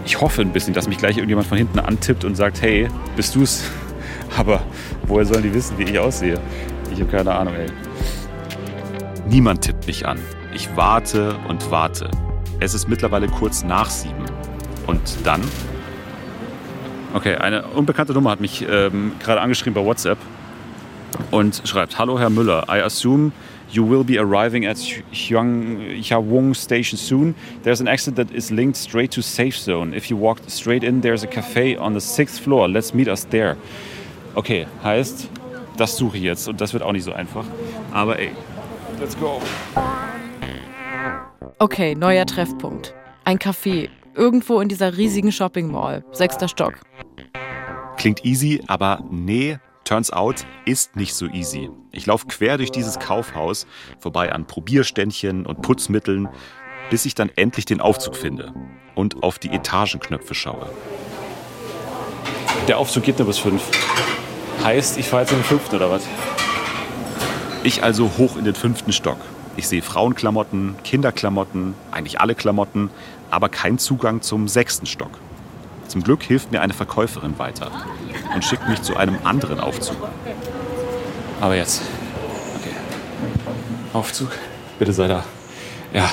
[0.05, 3.35] Ich hoffe ein bisschen, dass mich gleich irgendjemand von hinten antippt und sagt, hey, bist
[3.35, 3.63] du's?
[4.37, 4.61] Aber
[5.07, 6.39] woher sollen die wissen, wie ich aussehe?
[6.91, 7.67] Ich habe keine Ahnung, ey.
[9.29, 10.17] Niemand tippt mich an.
[10.55, 12.09] Ich warte und warte.
[12.59, 14.25] Es ist mittlerweile kurz nach sieben.
[14.87, 15.41] Und dann?
[17.13, 20.17] Okay, eine unbekannte Nummer hat mich ähm, gerade angeschrieben bei WhatsApp
[21.29, 23.31] und schreibt: Hallo Herr Müller, I assume
[23.71, 24.77] you will be arriving at
[25.11, 27.35] Hyangwong Station soon.
[27.63, 29.95] There's an exit that is linked straight to Safe Zone.
[29.95, 32.67] If you walk straight in, there's a cafe on the sixth floor.
[32.67, 33.57] Let's meet us there.
[34.33, 35.29] Okay, heißt,
[35.77, 37.45] das suche ich jetzt und das wird auch nicht so einfach.
[37.93, 38.31] Aber ey,
[38.99, 39.41] Let's go.
[41.59, 42.93] Okay, neuer Treffpunkt.
[43.23, 43.89] Ein Café.
[44.13, 46.03] Irgendwo in dieser riesigen Shopping Mall.
[46.11, 46.73] Sechster Stock.
[47.95, 51.69] Klingt easy, aber nee, turns out, ist nicht so easy.
[51.91, 53.67] Ich laufe quer durch dieses Kaufhaus,
[53.99, 56.27] vorbei an Probierständchen und Putzmitteln,
[56.89, 58.53] bis ich dann endlich den Aufzug finde
[58.95, 60.69] und auf die Etagenknöpfe schaue.
[62.67, 63.63] Der Aufzug geht nur bis fünf.
[64.63, 66.03] Heißt, ich fahre jetzt in den fünften oder was?
[67.63, 69.17] Ich also hoch in den fünften Stock.
[69.57, 72.89] Ich sehe Frauenklamotten, Kinderklamotten, eigentlich alle Klamotten,
[73.29, 75.11] aber kein Zugang zum sechsten Stock.
[75.89, 77.69] Zum Glück hilft mir eine Verkäuferin weiter
[78.33, 79.97] und schickt mich zu einem anderen Aufzug.
[81.41, 81.81] Aber jetzt.
[82.59, 82.75] Okay.
[83.93, 84.29] Aufzug.
[84.77, 85.25] Bitte sei da.
[85.93, 86.09] Ja,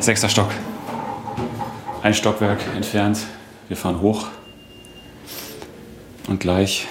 [0.00, 0.50] sechster Stock.
[2.02, 3.18] Ein Stockwerk entfernt.
[3.68, 4.28] Wir fahren hoch.
[6.28, 6.86] Und gleich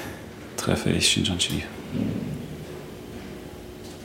[0.57, 1.63] treffe ich Shinjanshi.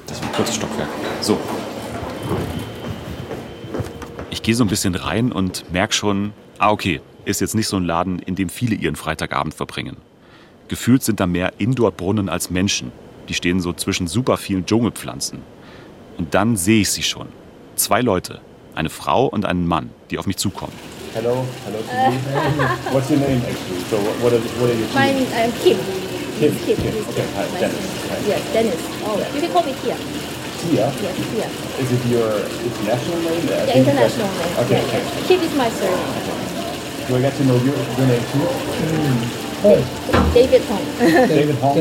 [0.09, 0.89] Das war ein kurzes Stockwerk.
[1.21, 1.39] So.
[4.31, 7.77] Ich gehe so ein bisschen rein und merke schon, ah okay, ist jetzt nicht so
[7.77, 9.99] ein Laden, in dem viele ihren Freitagabend verbringen.
[10.69, 12.91] Gefühlt sind da mehr Indoor-Brunnen als Menschen.
[13.29, 15.41] Die stehen so zwischen super vielen Dschungelpflanzen.
[16.17, 17.29] Und dann sehe ich sie schon.
[17.77, 18.41] Zwei Leute,
[18.75, 20.73] eine Frau und einen Mann, die auf mich zukommen.
[21.15, 22.95] Hello, hello to you.
[22.95, 23.81] What's your name actually?
[23.91, 24.87] So what are, what are you?
[24.95, 26.08] My name is Kim.
[26.39, 26.55] Kim.
[26.55, 26.79] Kim.
[26.79, 27.87] Okay, hi, Dennis.
[28.11, 28.19] Hi.
[28.31, 28.81] Yes, Dennis.
[29.03, 29.97] Oh, you can call me Tia.
[30.63, 30.87] Tia?
[31.03, 31.49] Yes, Tia.
[31.83, 32.31] Is it your
[32.63, 33.43] international name?
[33.49, 34.59] Yeah, international name.
[34.63, 35.27] Okay, yeah, okay.
[35.27, 37.09] Kim is my surname.
[37.09, 38.47] Do I get to know your, your name too?
[38.47, 39.49] Mm.
[40.35, 40.85] David Hong.
[41.27, 41.75] David Hong.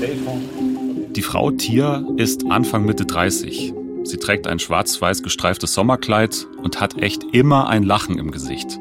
[0.00, 1.12] David Hong.
[1.12, 3.72] Die Frau Tia ist Anfang Mitte 30.
[4.02, 8.80] Sie trägt ein schwarz-weiß gestreiftes Sommerkleid und hat echt immer ein Lachen im Gesicht.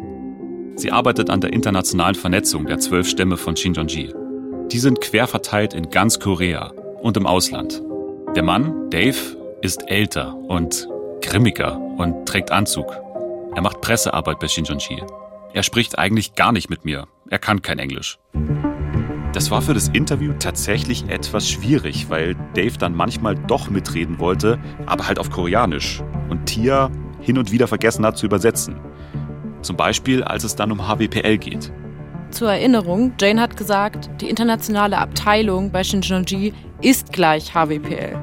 [0.76, 4.12] Sie arbeitet an der internationalen Vernetzung der zwölf Stämme von Shincheonji.
[4.72, 7.82] Die sind quer verteilt in ganz Korea und im Ausland.
[8.36, 9.16] Der Mann, Dave,
[9.62, 10.90] ist älter und
[11.22, 12.92] grimmiger und trägt Anzug.
[13.56, 15.02] Er macht Pressearbeit bei Shincheonji.
[15.54, 17.08] Er spricht eigentlich gar nicht mit mir.
[17.30, 18.20] Er kann kein Englisch.
[19.32, 24.60] Das war für das Interview tatsächlich etwas schwierig, weil Dave dann manchmal doch mitreden wollte,
[24.86, 26.04] aber halt auf Koreanisch.
[26.30, 28.76] Und Tia hin und wieder vergessen hat zu übersetzen.
[29.62, 31.72] Zum Beispiel, als es dann um HWPL geht.
[32.32, 38.18] Zur Erinnerung, Jane hat gesagt, die internationale Abteilung bei Shincheonji ist gleich HWPL.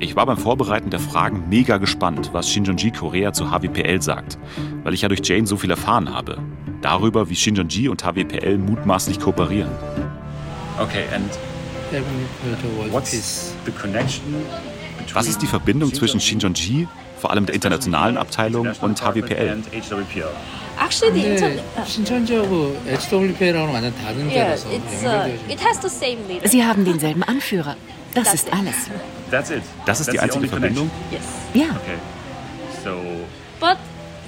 [0.00, 4.38] Ich war beim Vorbereiten der Fragen mega gespannt, was Shincheonji Korea zu HWPL sagt,
[4.82, 6.38] weil ich ja durch Jane so viel erfahren habe.
[6.82, 9.70] Darüber, wie Shincheonji und HWPL mutmaßlich kooperieren.
[10.78, 11.30] Okay, and
[12.90, 14.34] what's the connection
[15.12, 16.88] Was ist die Verbindung zwischen Shincheonji,
[17.18, 19.62] vor allem der internationalen Abteilung, und HWPL?
[20.79, 21.63] Actually, the internet.
[21.85, 26.47] 신천지하고 HWPL하고는 완전 다른 Yeah, 데라서 it's uh, it has the same leader.
[26.47, 27.75] Sie haben denselben Anführer.
[28.13, 28.75] Das ist alles.
[29.31, 29.63] That's it.
[29.85, 30.91] Das ist die That's the einzige only Verbindung?
[31.11, 31.21] Yes.
[31.53, 31.65] Ja.
[31.75, 31.97] Okay.
[32.83, 32.97] So
[33.59, 33.77] But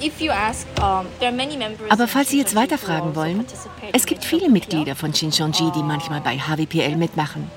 [0.01, 1.89] if you ask, um, there are many members.
[1.89, 4.27] Aber in falls Sie jetzt Shincheonji who weiterfragen also wollen, participate es in gibt the
[4.27, 4.51] viele HWPL.
[4.51, 7.49] Mitglieder von Shincheonji, die manchmal bei HWPL mitmachen.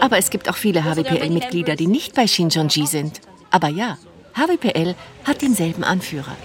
[0.00, 3.20] Aber es gibt auch viele HWPL-Mitglieder, die nicht bei Shincheonji sind.
[3.50, 3.96] Aber ja,
[4.35, 6.35] HWPL hat denselben Anführer.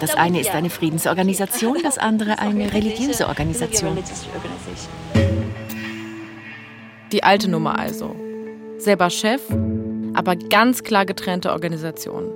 [0.00, 3.98] Das eine ist eine Friedensorganisation, das andere eine religiöse Organisation.
[7.12, 8.16] Die alte Nummer also.
[8.78, 9.42] Selber Chef,
[10.14, 12.34] aber ganz klar getrennte Organisation.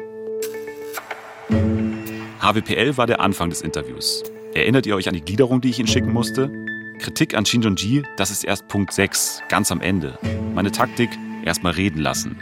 [2.40, 4.22] HWPL war der Anfang des Interviews.
[4.54, 6.52] Erinnert ihr euch an die Gliederung, die ich Ihnen schicken musste?
[6.98, 10.18] Kritik an Shinjonji, das ist erst Punkt 6, ganz am Ende.
[10.54, 11.10] Meine Taktik,
[11.46, 12.36] erstmal reden lassen.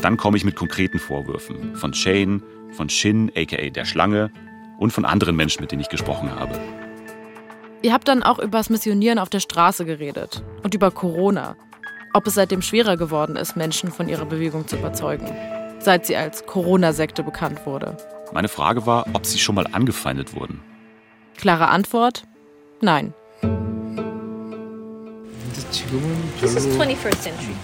[0.00, 4.30] Dann komme ich mit konkreten Vorwürfen von Shane, von Shin, aka der Schlange,
[4.78, 6.58] und von anderen Menschen, mit denen ich gesprochen habe.
[7.82, 11.56] Ihr habt dann auch über das Missionieren auf der Straße geredet und über Corona.
[12.12, 15.26] Ob es seitdem schwerer geworden ist, Menschen von ihrer Bewegung zu überzeugen,
[15.78, 17.96] seit sie als Corona-Sekte bekannt wurde.
[18.32, 20.60] Meine Frage war, ob sie schon mal angefeindet wurden.
[21.36, 22.24] Klare Antwort:
[22.80, 23.14] Nein.
[26.40, 27.54] Das ist 21st century.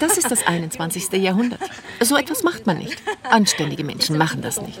[0.00, 1.12] Das ist das 21.
[1.12, 1.60] Jahrhundert.
[2.00, 3.02] So etwas macht man nicht.
[3.22, 4.80] Anständige Menschen machen das nicht.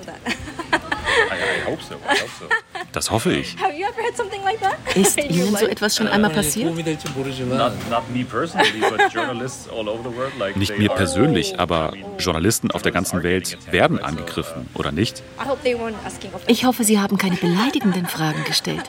[2.92, 3.56] Das hoffe ich.
[4.94, 6.72] Ist Ihnen so etwas schon einmal passiert?
[10.54, 15.22] Nicht mir persönlich, aber Journalisten auf der ganzen Welt werden angegriffen, oder nicht?
[16.46, 18.84] Ich hoffe, Sie haben keine beleidigenden Fragen gestellt.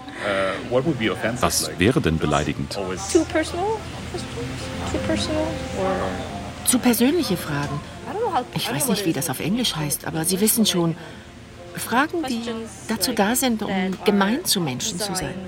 [1.42, 2.78] Was wäre denn beleidigend?
[6.66, 7.80] Zu persönliche Fragen.
[8.54, 10.96] Ich weiß nicht, wie das auf Englisch heißt, aber Sie wissen schon,
[11.76, 12.42] Fragen, die
[12.88, 15.36] dazu da sind, um gemein zu Menschen zu sein.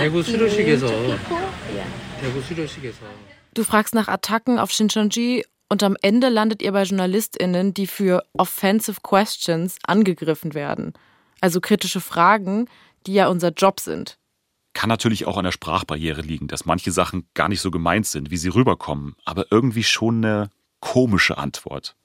[3.54, 8.24] Du fragst nach Attacken auf Shincheonji und am Ende landet ihr bei JournalistInnen, die für
[8.36, 10.94] offensive questions angegriffen werden.
[11.40, 12.68] Also kritische Fragen,
[13.06, 14.18] die ja unser Job sind.
[14.72, 18.30] Kann natürlich auch an der Sprachbarriere liegen, dass manche Sachen gar nicht so gemeint sind,
[18.30, 21.96] wie sie rüberkommen, aber irgendwie schon eine komische Antwort.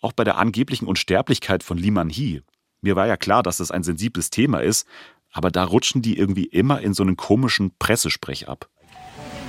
[0.00, 2.42] Auch bei der angeblichen Unsterblichkeit von Lee Man-hee.
[2.80, 4.86] Mir war ja klar, dass das ein sensibles Thema ist,
[5.32, 8.68] aber da rutschen die irgendwie immer in so einen komischen Pressesprech ab.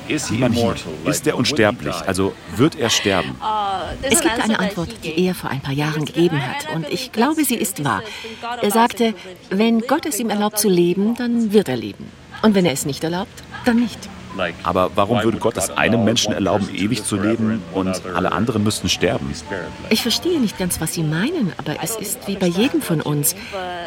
[0.08, 0.92] Is Lee he Man-hee, immortal?
[1.04, 1.96] Like, ist er unsterblich?
[2.06, 3.36] Also wird er sterben?
[4.02, 7.44] Es gibt eine Antwort, die er vor ein paar Jahren gegeben hat, und ich glaube,
[7.44, 8.02] sie ist wahr.
[8.62, 9.14] Er sagte,
[9.50, 12.10] wenn Gott es ihm erlaubt zu leben, dann wird er leben.
[12.42, 14.10] Und wenn er es nicht erlaubt, dann nicht.
[14.64, 18.90] Aber warum würde Gott es einem Menschen erlauben, ewig zu leben und alle anderen müssten
[18.90, 19.34] sterben?
[19.90, 23.36] Ich verstehe nicht ganz, was Sie meinen, aber es ist wie bei jedem von uns.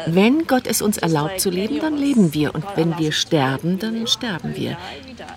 [0.05, 2.53] Wenn Gott es uns erlaubt zu leben, dann leben wir.
[2.55, 4.77] Und wenn wir sterben, dann sterben wir.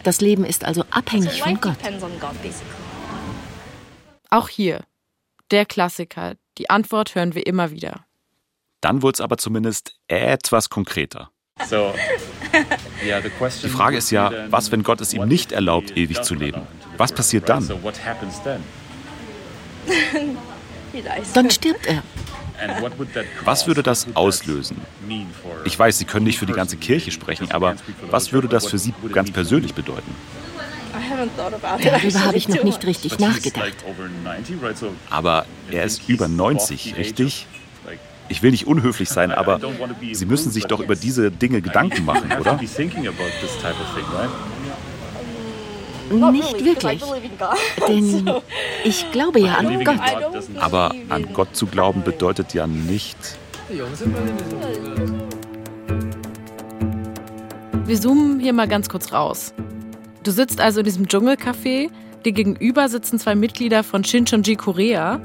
[0.05, 1.77] Das Leben ist also abhängig von Gott.
[4.31, 4.81] Auch hier,
[5.51, 6.35] der Klassiker.
[6.59, 8.07] Die Antwort hören wir immer wieder.
[8.81, 11.31] Dann wurde es aber zumindest etwas konkreter.
[11.69, 11.95] so,
[13.63, 16.63] Die Frage ist ja, was, wenn Gott es ihm nicht erlaubt, ewig zu leben?
[16.97, 17.69] Was passiert dann?
[21.35, 22.03] Dann stirbt er.
[23.45, 24.81] Was würde das auslösen?
[25.65, 27.77] Ich weiß, Sie können nicht für die ganze Kirche sprechen, aber
[28.11, 30.15] was würde das für Sie ganz persönlich bedeuten?
[31.37, 33.57] Darüber habe ich noch nicht richtig nachgedacht.
[33.57, 34.77] like over 90, right?
[34.77, 37.47] So Aber er ist über 90, richtig?
[38.33, 39.61] Ich will nicht unhöflich sein, aber
[40.13, 42.55] Sie müssen sich doch über diese Dinge Gedanken machen, oder?
[46.33, 47.03] Nicht wirklich.
[47.87, 48.31] Denn
[48.85, 50.01] ich glaube ja an Gott.
[50.59, 53.19] Aber an Gott zu glauben bedeutet ja nicht.
[57.85, 59.53] Wir zoomen hier mal ganz kurz raus.
[60.23, 61.91] Du sitzt also in diesem Dschungelcafé.
[62.25, 65.21] Dir gegenüber sitzen zwei Mitglieder von Shincheonji Korea.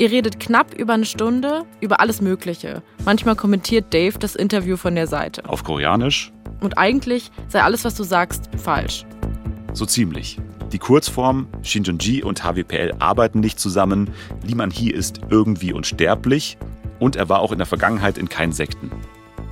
[0.00, 2.82] Ihr redet knapp über eine Stunde über alles Mögliche.
[3.04, 5.46] Manchmal kommentiert Dave das Interview von der Seite.
[5.46, 6.32] Auf Koreanisch?
[6.60, 9.04] Und eigentlich sei alles, was du sagst, falsch.
[9.74, 10.38] So ziemlich.
[10.72, 14.08] Die Kurzform Shincheonji und HWPL arbeiten nicht zusammen.
[14.42, 16.56] Lee Man-hee ist irgendwie unsterblich
[16.98, 18.90] und er war auch in der Vergangenheit in keinen Sekten.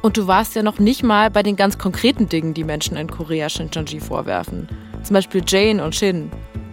[0.01, 3.11] Und du warst ja noch nicht mal bei den ganz konkreten Dingen, die Menschen in
[3.11, 4.67] Korea Shincheonji vorwerfen.
[5.03, 6.31] Zum Beispiel Jane und Shin.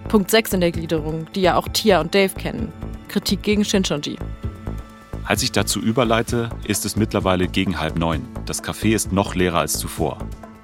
[0.07, 2.71] Punkt 6 in der Gliederung, die ja auch Tia und Dave kennen.
[3.15, 4.17] Kritik gegen Shincheonji.
[5.23, 8.27] Als ich dazu überleite, ist es mittlerweile gegen halb neun.
[8.45, 10.17] Das Café ist noch leerer als zuvor.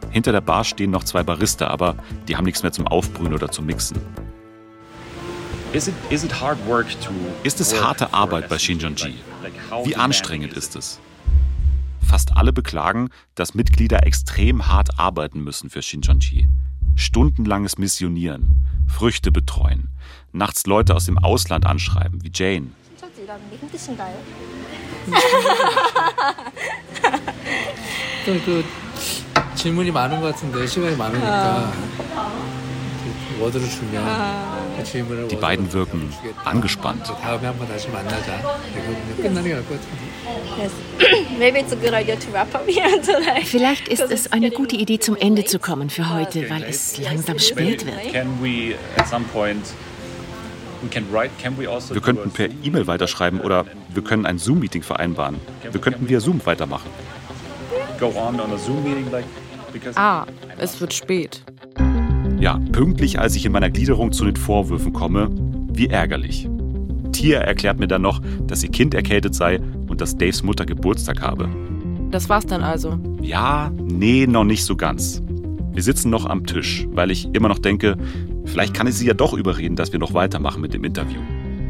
[0.09, 1.95] Hinter der Bar stehen noch zwei Barista, aber
[2.27, 4.01] die haben nichts mehr zum Aufbrühen oder zum Mixen.
[5.71, 9.15] Ist es harte Arbeit bei Shinjonji?
[9.85, 10.99] Wie anstrengend ist es?
[12.05, 16.49] Fast alle beklagen, dass Mitglieder extrem hart arbeiten müssen für Shinjonji.
[16.95, 19.87] Stundenlanges Missionieren, Früchte betreuen,
[20.32, 22.72] nachts Leute aus dem Ausland anschreiben, wie Jane.
[29.54, 31.72] 질문이 많은 것 같은데 시간이 많으니까
[33.40, 36.10] 워드를 주면 그 질문을 Die beiden wirken
[36.44, 37.04] angespannt.
[37.04, 38.38] 다음에 한번 다시 만나자.
[38.38, 40.06] 이거 끝나는 게 나을 것 같은데.
[43.44, 47.38] Vielleicht ist es eine gute Idee, zum Ende zu kommen für heute, weil es langsam
[47.38, 47.98] spät wird.
[48.98, 49.16] Also
[50.81, 55.35] wir könnten per E-Mail weiterschreiben oder wir können ein Zoom-Meeting vereinbaren.
[55.71, 56.89] Wir könnten via Zoom weitermachen.
[59.95, 60.25] Ah,
[60.57, 61.43] es wird spät.
[62.39, 65.29] Ja, pünktlich, als ich in meiner Gliederung zu den Vorwürfen komme,
[65.73, 66.49] wie ärgerlich.
[67.11, 71.21] Tia erklärt mir dann noch, dass ihr Kind erkältet sei und dass Daves Mutter Geburtstag
[71.21, 71.49] habe.
[72.09, 72.97] Das war's dann also?
[73.21, 75.21] Ja, nee, noch nicht so ganz.
[75.73, 77.95] Wir sitzen noch am Tisch, weil ich immer noch denke,
[78.45, 81.19] vielleicht kann ich sie ja doch überreden, dass wir noch weitermachen mit dem Interview.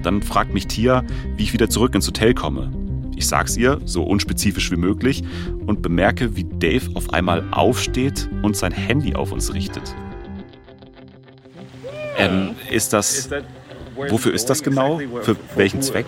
[0.03, 1.03] Dann fragt mich Tia,
[1.35, 2.71] wie ich wieder zurück ins Hotel komme.
[3.15, 5.23] Ich sag's ihr, so unspezifisch wie möglich,
[5.67, 9.93] und bemerke, wie Dave auf einmal aufsteht und sein Handy auf uns richtet.
[12.17, 13.29] Ähm, ist das.
[14.09, 14.99] Wofür ist das genau?
[15.21, 16.05] Für welchen Zweck?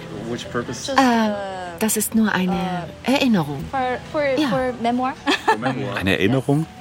[0.98, 1.32] Äh,
[1.80, 3.64] das ist nur eine Erinnerung.
[4.40, 4.50] Ja.
[5.96, 6.66] Eine Erinnerung?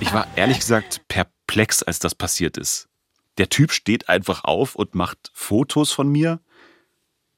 [0.00, 2.88] Ich war ehrlich gesagt perplex, als das passiert ist.
[3.38, 6.40] Der Typ steht einfach auf und macht Fotos von mir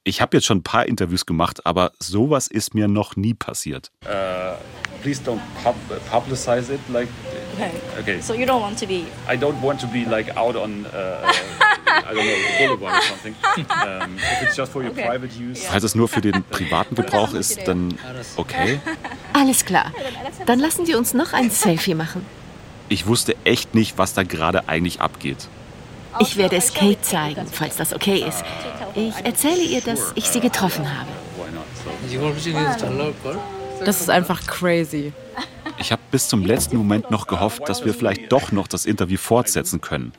[0.03, 3.91] ich habe jetzt schon ein paar Interviews gemacht, aber sowas ist mir noch nie passiert.
[4.05, 4.55] Uh,
[5.01, 5.75] please don't pub
[6.09, 7.07] publicize it like.
[7.53, 7.71] Okay.
[7.99, 8.21] Okay.
[8.21, 9.05] So you don't want to be.
[9.27, 10.85] I don't want to be like out on.
[10.85, 11.31] Uh,
[11.87, 13.35] I don't know, the boulevard or something.
[13.57, 15.05] Um, if it's just for your okay.
[15.05, 15.65] private use.
[15.67, 17.97] Falls es nur für den privaten Gebrauch ist, dann
[18.37, 18.79] okay.
[19.39, 19.91] Alles klar.
[20.45, 22.25] Dann lassen Sie uns noch ein Selfie machen.
[22.89, 25.47] Ich wusste echt nicht, was da gerade eigentlich abgeht.
[26.19, 28.43] Ich werde es Kate zeigen, falls das okay ist.
[28.95, 31.07] Ich erzähle ihr, dass ich sie getroffen habe.
[33.85, 35.13] Das ist einfach crazy.
[35.77, 39.17] Ich habe bis zum letzten Moment noch gehofft, dass wir vielleicht doch noch das Interview
[39.17, 40.11] fortsetzen können.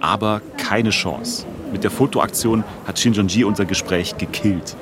[0.00, 1.44] Aber keine Chance.
[1.72, 4.76] Mit der Fotoaktion hat Shinjonji unser Gespräch gekillt.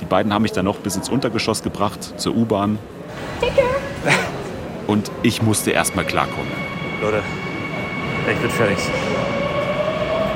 [0.00, 2.78] Die beiden haben mich dann noch bis ins Untergeschoss gebracht, zur U-Bahn.
[4.86, 6.50] Und ich musste erst mal klarkommen.
[7.00, 7.22] Leute,
[8.30, 8.78] ich bin fertig.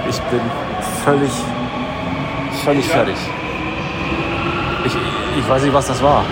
[0.09, 0.41] Ich bin
[1.05, 1.31] völlig
[2.65, 3.17] völlig fertig.
[4.87, 4.97] Ich,
[5.39, 6.25] ich weiß nicht, was das war.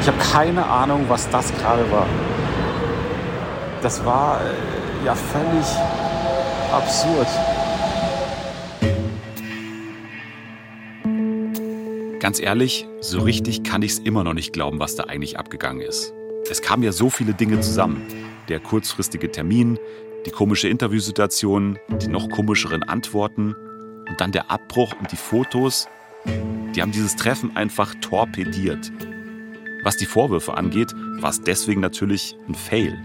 [0.00, 2.06] Ich habe keine Ahnung, was das gerade war.
[3.82, 5.66] Das war äh, ja völlig
[6.72, 7.26] absurd.
[12.24, 15.82] Ganz ehrlich, so richtig kann ich es immer noch nicht glauben, was da eigentlich abgegangen
[15.82, 16.14] ist.
[16.50, 18.00] Es kamen ja so viele Dinge zusammen.
[18.48, 19.78] Der kurzfristige Termin,
[20.24, 23.54] die komische Interviewsituation, die noch komischeren Antworten
[24.08, 25.86] und dann der Abbruch und die Fotos,
[26.74, 28.90] die haben dieses Treffen einfach torpediert.
[29.82, 32.98] Was die Vorwürfe angeht, war es deswegen natürlich ein Fail.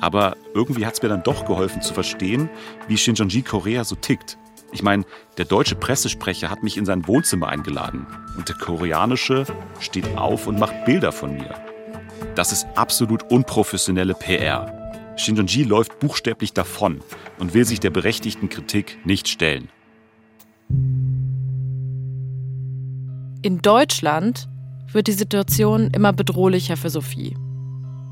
[0.00, 2.48] Aber irgendwie hat es mir dann doch geholfen zu verstehen,
[2.86, 4.38] wie Shinjonji Korea so tickt.
[4.74, 5.04] Ich meine,
[5.38, 9.46] der deutsche Pressesprecher hat mich in sein Wohnzimmer eingeladen und der koreanische
[9.78, 11.54] steht auf und macht Bilder von mir.
[12.34, 15.14] Das ist absolut unprofessionelle PR.
[15.16, 17.00] Shinjonji läuft buchstäblich davon
[17.38, 19.68] und will sich der berechtigten Kritik nicht stellen.
[23.42, 24.48] In Deutschland
[24.90, 27.36] wird die Situation immer bedrohlicher für Sophie.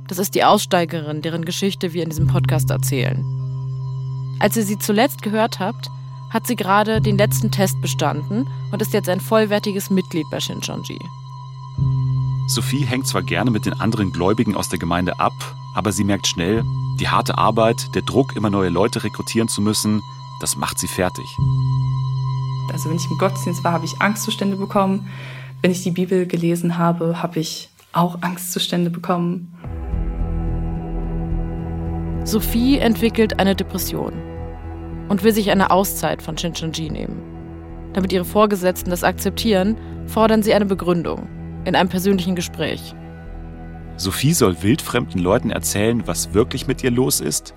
[0.06, 3.24] Das ist die Aussteigerin, deren Geschichte wir in diesem Podcast erzählen.
[4.38, 5.88] Als ihr sie zuletzt gehört habt,
[6.32, 10.98] hat sie gerade den letzten Test bestanden und ist jetzt ein vollwertiges Mitglied bei Shincheonji.
[12.48, 15.32] Sophie hängt zwar gerne mit den anderen Gläubigen aus der Gemeinde ab,
[15.74, 16.64] aber sie merkt schnell,
[16.98, 20.02] die harte Arbeit, der Druck, immer neue Leute rekrutieren zu müssen,
[20.40, 21.26] das macht sie fertig.
[22.72, 25.08] Also wenn ich im Gottesdienst war, habe ich Angstzustände bekommen.
[25.60, 29.52] Wenn ich die Bibel gelesen habe, habe ich auch Angstzustände bekommen.
[32.24, 34.31] Sophie entwickelt eine Depression
[35.12, 37.20] und will sich eine Auszeit von Shincheonji nehmen.
[37.92, 41.28] Damit ihre Vorgesetzten das akzeptieren, fordern sie eine Begründung
[41.66, 42.94] in einem persönlichen Gespräch.
[43.98, 47.52] Sophie soll wildfremden Leuten erzählen, was wirklich mit ihr los ist?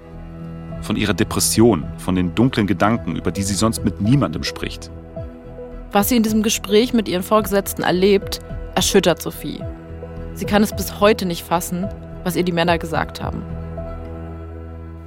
[0.81, 4.91] Von ihrer Depression, von den dunklen Gedanken, über die sie sonst mit niemandem spricht.
[5.93, 8.41] Was sie in diesem Gespräch mit ihren Vorgesetzten erlebt,
[8.75, 9.61] erschüttert Sophie.
[10.33, 11.87] Sie kann es bis heute nicht fassen,
[12.25, 13.43] was ihr die Männer gesagt haben.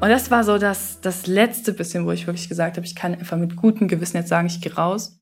[0.00, 3.14] Und das war so das, das letzte bisschen, wo ich wirklich gesagt habe, ich kann
[3.14, 5.18] einfach mit gutem Gewissen jetzt sagen, ich gehe raus.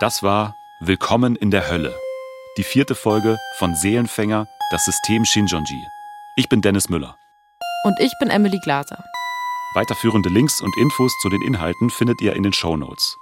[0.00, 1.94] Das war Willkommen in der Hölle.
[2.56, 5.86] Die vierte Folge von Seelenfänger, das System Shinjonji.
[6.36, 7.16] Ich bin Dennis Müller.
[7.84, 9.04] Und ich bin Emily Glaser.
[9.74, 13.14] Weiterführende Links und Infos zu den Inhalten findet ihr in den Show Notes.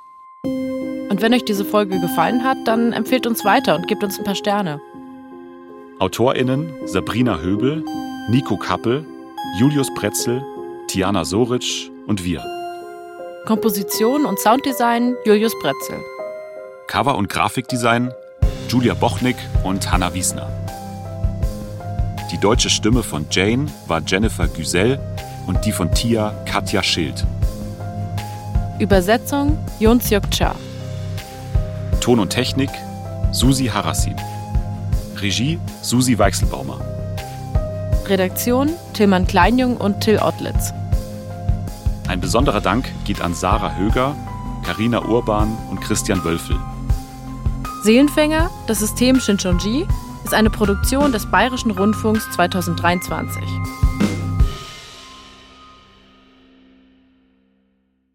[0.44, 4.24] Und wenn euch diese Folge gefallen hat, dann empfehlt uns weiter und gebt uns ein
[4.24, 4.80] paar Sterne.
[6.00, 7.84] AutorInnen Sabrina Höbel,
[8.28, 9.04] Nico Kappel,
[9.58, 10.44] Julius Pretzel,
[10.86, 12.40] Tiana Soric und wir.
[13.46, 15.98] Komposition und Sounddesign Julius Pretzel.
[16.86, 18.12] Cover- und Grafikdesign
[18.68, 19.34] Julia Bochnik
[19.64, 20.48] und Hanna Wiesner.
[22.30, 25.00] Die deutsche Stimme von Jane war Jennifer Güsell
[25.48, 27.26] und die von Tia Katja Schild.
[28.78, 30.54] Übersetzung Yon Seok Cha.
[32.00, 32.70] Ton und Technik
[33.32, 34.14] Susi Harasim.
[35.20, 36.80] Regie Susi Weichselbaumer.
[38.06, 40.72] Redaktion Tillmann Kleinjung und Till Ottlitz.
[42.06, 44.16] Ein besonderer Dank geht an Sarah Höger,
[44.64, 46.58] Karina Urban und Christian Wölfel.
[47.82, 49.86] Seelenfänger, das System Shincheonji,
[50.24, 53.42] ist eine Produktion des Bayerischen Rundfunks 2023.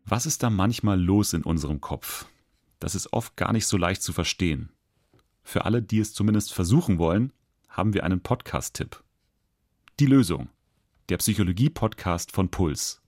[0.06, 2.26] Was ist da manchmal los in unserem Kopf?
[2.80, 4.73] Das ist oft gar nicht so leicht zu verstehen.
[5.44, 7.32] Für alle, die es zumindest versuchen wollen,
[7.68, 9.04] haben wir einen Podcast-Tipp.
[10.00, 10.50] Die Lösung.
[11.10, 13.02] Der Psychologie-Podcast von Puls.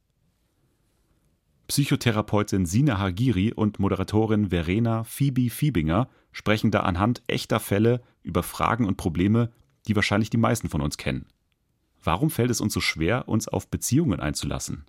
[1.68, 8.86] Psychotherapeutin Sina Hagiri und Moderatorin Verena Phoebe Fiebinger sprechen da anhand echter Fälle über Fragen
[8.86, 9.52] und Probleme,
[9.88, 11.26] die wahrscheinlich die meisten von uns kennen.
[12.04, 14.86] Warum fällt es uns so schwer, uns auf Beziehungen einzulassen?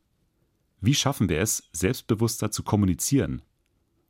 [0.81, 3.41] Wie schaffen wir es, selbstbewusster zu kommunizieren?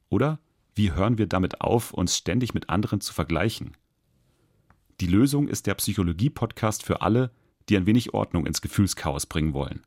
[0.09, 0.41] Oder
[0.77, 3.77] wie hören wir damit auf, uns ständig mit anderen zu vergleichen?
[5.01, 7.31] Die Lösung ist der Psychologie-Podcast für alle,
[7.69, 9.85] die ein wenig Ordnung ins Gefühlschaos bringen wollen.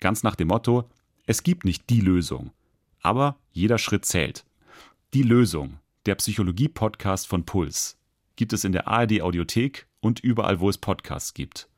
[0.00, 0.90] Ganz nach dem Motto,
[1.26, 2.50] es gibt nicht die Lösung,
[3.00, 4.44] aber jeder Schritt zählt.
[5.14, 7.96] Die Lösung, der Psychologie-Podcast von Puls,
[8.34, 11.68] gibt es in der ARD Audiothek und überall, wo es Podcasts gibt.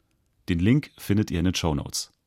[0.48, 2.10] Den Link findet ihr in den Show Notes.